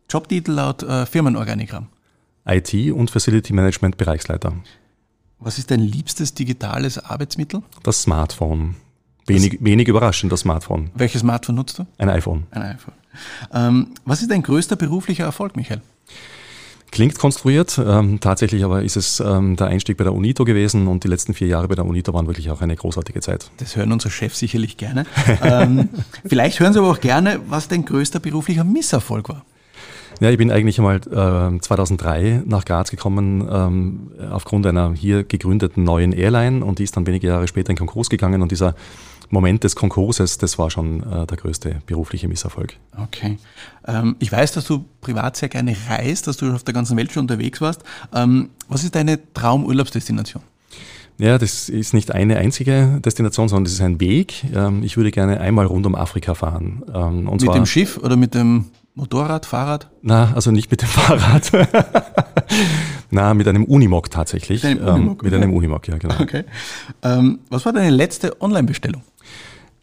Jobtitel 0.09 0.53
laut 0.53 0.81
äh, 0.83 1.05
Firmenorganigramm. 1.05 1.87
IT 2.45 2.73
und 2.91 3.11
Facility 3.11 3.53
Management 3.53 3.97
Bereichsleiter. 3.97 4.53
Was 5.39 5.59
ist 5.59 5.69
dein 5.69 5.81
liebstes 5.81 6.33
digitales 6.33 6.97
Arbeitsmittel? 6.97 7.61
Das 7.83 8.01
Smartphone. 8.01 8.75
Wenig, 9.27 9.51
das 9.51 9.63
wenig 9.63 9.87
überraschend, 9.87 10.31
das 10.31 10.41
Smartphone. 10.41 10.89
Welches 10.95 11.21
Smartphone 11.21 11.55
nutzt 11.55 11.77
du? 11.77 11.85
Ein 11.99 12.09
iPhone. 12.09 12.47
Ein 12.49 12.63
iPhone. 12.63 12.95
Ähm, 13.53 13.87
was 14.03 14.21
ist 14.21 14.31
dein 14.31 14.41
größter 14.41 14.75
beruflicher 14.75 15.25
Erfolg, 15.25 15.55
Michael? 15.55 15.81
Klingt 16.91 17.19
konstruiert, 17.19 17.79
ähm, 17.85 18.19
tatsächlich 18.19 18.63
aber 18.63 18.81
ist 18.81 18.97
es 18.97 19.19
ähm, 19.19 19.55
der 19.55 19.67
Einstieg 19.67 19.97
bei 19.97 20.03
der 20.03 20.13
UNITO 20.13 20.43
gewesen 20.43 20.87
und 20.87 21.03
die 21.03 21.07
letzten 21.07 21.35
vier 21.35 21.47
Jahre 21.47 21.67
bei 21.67 21.75
der 21.75 21.85
UNITO 21.85 22.13
waren 22.13 22.25
wirklich 22.25 22.49
auch 22.49 22.61
eine 22.61 22.75
großartige 22.75 23.19
Zeit. 23.21 23.51
Das 23.57 23.75
hören 23.75 23.91
unsere 23.91 24.09
Chefs 24.09 24.39
sicherlich 24.39 24.77
gerne. 24.77 25.05
ähm, 25.43 25.89
vielleicht 26.25 26.59
hören 26.59 26.73
Sie 26.73 26.79
aber 26.79 26.89
auch 26.89 26.99
gerne, 26.99 27.41
was 27.47 27.67
dein 27.67 27.85
größter 27.85 28.19
beruflicher 28.19 28.63
Misserfolg 28.63 29.29
war. 29.29 29.45
Ja, 30.19 30.29
ich 30.29 30.37
bin 30.37 30.51
eigentlich 30.51 30.77
einmal 30.79 30.97
äh, 30.97 31.59
2003 31.59 32.43
nach 32.45 32.65
Graz 32.65 32.91
gekommen 32.91 33.47
ähm, 33.49 34.11
aufgrund 34.31 34.65
einer 34.67 34.93
hier 34.93 35.23
gegründeten 35.23 35.85
neuen 35.85 36.11
Airline 36.11 36.63
und 36.63 36.79
die 36.79 36.83
ist 36.83 36.97
dann 36.97 37.07
wenige 37.07 37.27
Jahre 37.27 37.47
später 37.47 37.69
in 37.69 37.77
Konkurs 37.77 38.09
gegangen 38.09 38.41
und 38.41 38.51
dieser 38.51 38.75
Moment 39.29 39.63
des 39.63 39.75
Konkurses, 39.75 40.39
das 40.39 40.57
war 40.57 40.71
schon 40.71 41.03
äh, 41.03 41.25
der 41.25 41.37
größte 41.37 41.81
berufliche 41.85 42.27
Misserfolg. 42.27 42.75
Okay. 42.97 43.37
Ähm, 43.87 44.15
ich 44.19 44.31
weiß, 44.31 44.53
dass 44.53 44.65
du 44.65 44.83
privat 45.01 45.37
sehr 45.37 45.49
gerne 45.49 45.75
reist, 45.87 46.27
dass 46.27 46.37
du 46.37 46.51
auf 46.51 46.63
der 46.63 46.73
ganzen 46.73 46.97
Welt 46.97 47.11
schon 47.11 47.21
unterwegs 47.21 47.61
warst. 47.61 47.83
Ähm, 48.13 48.49
was 48.67 48.83
ist 48.83 48.95
deine 48.95 49.19
Traumurlaubsdestination? 49.33 50.43
Ja, 51.19 51.37
das 51.37 51.69
ist 51.69 51.93
nicht 51.93 52.11
eine 52.11 52.37
einzige 52.37 52.99
Destination, 53.03 53.49
sondern 53.49 53.65
das 53.65 53.73
ist 53.73 53.81
ein 53.81 53.99
Weg. 53.99 54.45
Ähm, 54.55 54.83
ich 54.83 54.97
würde 54.97 55.11
gerne 55.11 55.39
einmal 55.39 55.65
rund 55.65 55.85
um 55.85 55.93
Afrika 55.93 56.33
fahren. 56.33 56.81
Ähm, 56.93 57.27
und 57.27 57.41
mit 57.41 57.53
dem 57.53 57.65
Schiff 57.65 57.97
oder 57.97 58.15
mit 58.15 58.33
dem 58.33 58.65
Motorrad, 58.99 59.45
Fahrrad? 59.45 59.89
Na, 60.01 60.33
also 60.35 60.51
nicht 60.51 60.69
mit 60.69 60.81
dem 60.81 60.87
Fahrrad. 60.89 61.51
Na, 63.11 63.33
mit 63.33 63.47
einem 63.47 63.63
Unimog 63.63 64.11
tatsächlich. 64.11 64.61
Mit 64.63 64.79
einem 64.81 64.87
Unimog, 64.87 65.23
ähm, 65.23 65.29
mit 65.29 65.33
einem 65.33 65.53
Unimog 65.53 65.87
ja, 65.87 65.97
genau. 65.97 66.15
Okay. 66.19 66.43
Ähm, 67.01 67.39
was 67.49 67.65
war 67.65 67.71
deine 67.73 67.89
letzte 67.89 68.41
Online-Bestellung? 68.41 69.01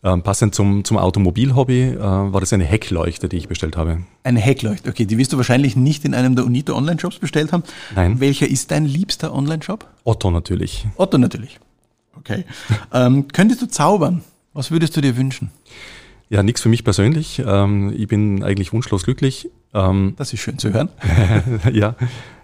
Ähm, 0.05 0.23
passend 0.23 0.55
zum, 0.55 0.85
zum 0.85 0.99
Automobilhobby 0.99 1.83
äh, 1.83 1.99
war 1.99 2.41
das 2.41 2.53
eine 2.53 2.65
Heckleuchte, 2.65 3.29
die 3.29 3.39
ich 3.39 3.49
bestellt 3.49 3.77
habe. 3.77 4.03
Eine 4.23 4.41
Heckleuchte, 4.41 4.91
okay. 4.91 5.07
Die 5.07 5.17
wirst 5.17 5.33
du 5.33 5.39
wahrscheinlich 5.39 5.75
nicht 5.77 6.05
in 6.05 6.15
einem 6.15 6.37
der 6.37 6.45
Unito 6.45 6.77
Online-Shops 6.77 7.19
bestellt 7.19 7.53
haben. 7.53 7.63
Nein. 7.95 8.21
Welcher 8.21 8.49
ist 8.49 8.71
dein 8.71 8.85
liebster 8.85 9.35
Online-Shop? 9.35 9.89
Otto 10.05 10.31
natürlich. 10.31 10.87
Otto 10.97 11.17
natürlich. 11.17 11.59
Okay. 12.19 12.45
ähm, 12.93 13.29
könntest 13.29 13.63
du 13.63 13.67
zaubern? 13.67 14.23
Was 14.53 14.71
würdest 14.71 14.97
du 14.97 15.01
dir 15.01 15.17
wünschen? 15.17 15.51
Ja, 16.29 16.43
nichts 16.43 16.61
für 16.61 16.69
mich 16.69 16.85
persönlich. 16.85 17.43
Ähm, 17.45 17.95
ich 17.97 18.09
bin 18.09 18.43
eigentlich 18.43 18.73
wunschlos 18.73 19.05
glücklich. 19.05 19.49
Ähm, 19.75 20.15
das 20.19 20.33
ist 20.33 20.41
schön 20.41 20.59
zu 20.59 20.73
hören. 20.73 20.89
ja, 21.73 21.95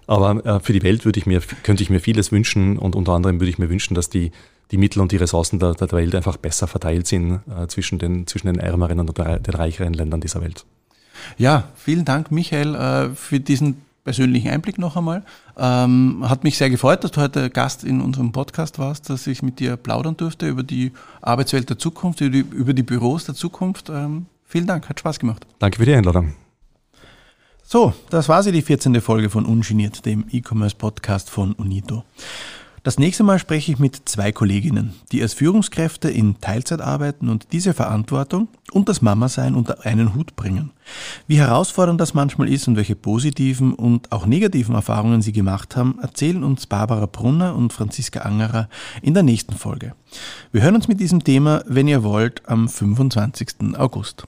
aber 0.07 0.45
äh, 0.45 0.59
für 0.59 0.73
die 0.73 0.83
Welt 0.83 1.05
würde 1.05 1.19
ich 1.19 1.25
mir, 1.25 1.41
könnte 1.63 1.83
ich 1.83 1.89
mir 1.89 1.99
vieles 1.99 2.31
wünschen 2.31 2.77
und 2.77 2.95
unter 2.95 3.13
anderem 3.13 3.39
würde 3.39 3.49
ich 3.49 3.57
mir 3.57 3.69
wünschen, 3.69 3.95
dass 3.95 4.09
die 4.09 4.31
die 4.71 4.77
Mittel 4.77 5.01
und 5.01 5.11
die 5.11 5.17
Ressourcen 5.17 5.59
der, 5.59 5.75
der 5.75 5.91
Welt 5.91 6.15
einfach 6.15 6.37
besser 6.37 6.65
verteilt 6.65 7.05
sind 7.05 7.41
äh, 7.47 7.67
zwischen, 7.67 7.99
den, 7.99 8.25
zwischen 8.25 8.47
den 8.47 8.57
ärmeren 8.57 8.99
und 8.99 9.15
den 9.17 9.53
reicheren 9.53 9.93
Ländern 9.93 10.19
dieser 10.19 10.41
Welt. 10.41 10.65
Ja, 11.37 11.69
vielen 11.75 12.05
Dank, 12.05 12.31
Michael, 12.31 12.73
äh, 12.73 13.09
für 13.15 13.39
diesen 13.39 13.83
persönlichen 14.03 14.49
Einblick 14.49 14.77
noch 14.77 14.95
einmal. 14.97 15.23
Ähm, 15.57 16.25
hat 16.27 16.43
mich 16.43 16.57
sehr 16.57 16.69
gefreut, 16.69 17.03
dass 17.03 17.11
du 17.11 17.21
heute 17.21 17.49
Gast 17.49 17.83
in 17.83 18.01
unserem 18.01 18.31
Podcast 18.31 18.79
warst, 18.79 19.09
dass 19.09 19.27
ich 19.27 19.41
mit 19.41 19.59
dir 19.59 19.77
plaudern 19.77 20.17
durfte 20.17 20.47
über 20.47 20.63
die 20.63 20.91
Arbeitswelt 21.21 21.69
der 21.69 21.77
Zukunft, 21.77 22.21
über 22.21 22.31
die, 22.31 22.39
über 22.39 22.73
die 22.73 22.83
Büros 22.83 23.25
der 23.25 23.35
Zukunft. 23.35 23.89
Ähm, 23.89 24.25
vielen 24.45 24.67
Dank, 24.67 24.89
hat 24.89 24.99
Spaß 24.99 25.19
gemacht. 25.19 25.45
Danke 25.59 25.77
für 25.77 25.85
die 25.85 25.93
Einladung. 25.93 26.33
So, 27.63 27.93
das 28.09 28.29
war 28.29 28.43
sie, 28.43 28.51
die 28.51 28.61
14. 28.61 28.99
Folge 29.01 29.29
von 29.29 29.45
Ungeniert, 29.45 30.05
dem 30.05 30.25
E-Commerce-Podcast 30.29 31.29
von 31.29 31.53
Unito. 31.53 32.03
Das 32.83 32.99
nächste 32.99 33.23
Mal 33.23 33.39
spreche 33.39 33.71
ich 33.71 33.79
mit 33.79 34.09
zwei 34.09 34.33
Kolleginnen, 34.33 34.93
die 35.13 35.21
als 35.21 35.33
Führungskräfte 35.33 36.09
in 36.09 36.41
Teilzeit 36.41 36.81
arbeiten 36.81 37.29
und 37.29 37.47
diese 37.53 37.73
Verantwortung 37.73 38.49
und 38.73 38.89
das 38.89 39.01
Mama-Sein 39.01 39.55
unter 39.55 39.85
einen 39.85 40.13
Hut 40.15 40.35
bringen. 40.35 40.71
Wie 41.25 41.37
herausfordernd 41.37 42.01
das 42.01 42.13
manchmal 42.13 42.49
ist 42.49 42.67
und 42.67 42.75
welche 42.75 42.97
positiven 42.97 43.73
und 43.73 44.11
auch 44.11 44.25
negativen 44.25 44.75
Erfahrungen 44.75 45.21
sie 45.21 45.31
gemacht 45.31 45.77
haben, 45.77 45.97
erzählen 46.01 46.43
uns 46.43 46.67
Barbara 46.67 47.05
Brunner 47.05 47.55
und 47.55 47.71
Franziska 47.71 48.19
Angerer 48.19 48.67
in 49.01 49.13
der 49.13 49.23
nächsten 49.23 49.53
Folge. 49.53 49.95
Wir 50.51 50.63
hören 50.63 50.75
uns 50.75 50.89
mit 50.89 50.99
diesem 50.99 51.23
Thema, 51.23 51.63
wenn 51.65 51.87
ihr 51.87 52.03
wollt, 52.03 52.45
am 52.49 52.67
25. 52.67 53.77
August. 53.77 54.27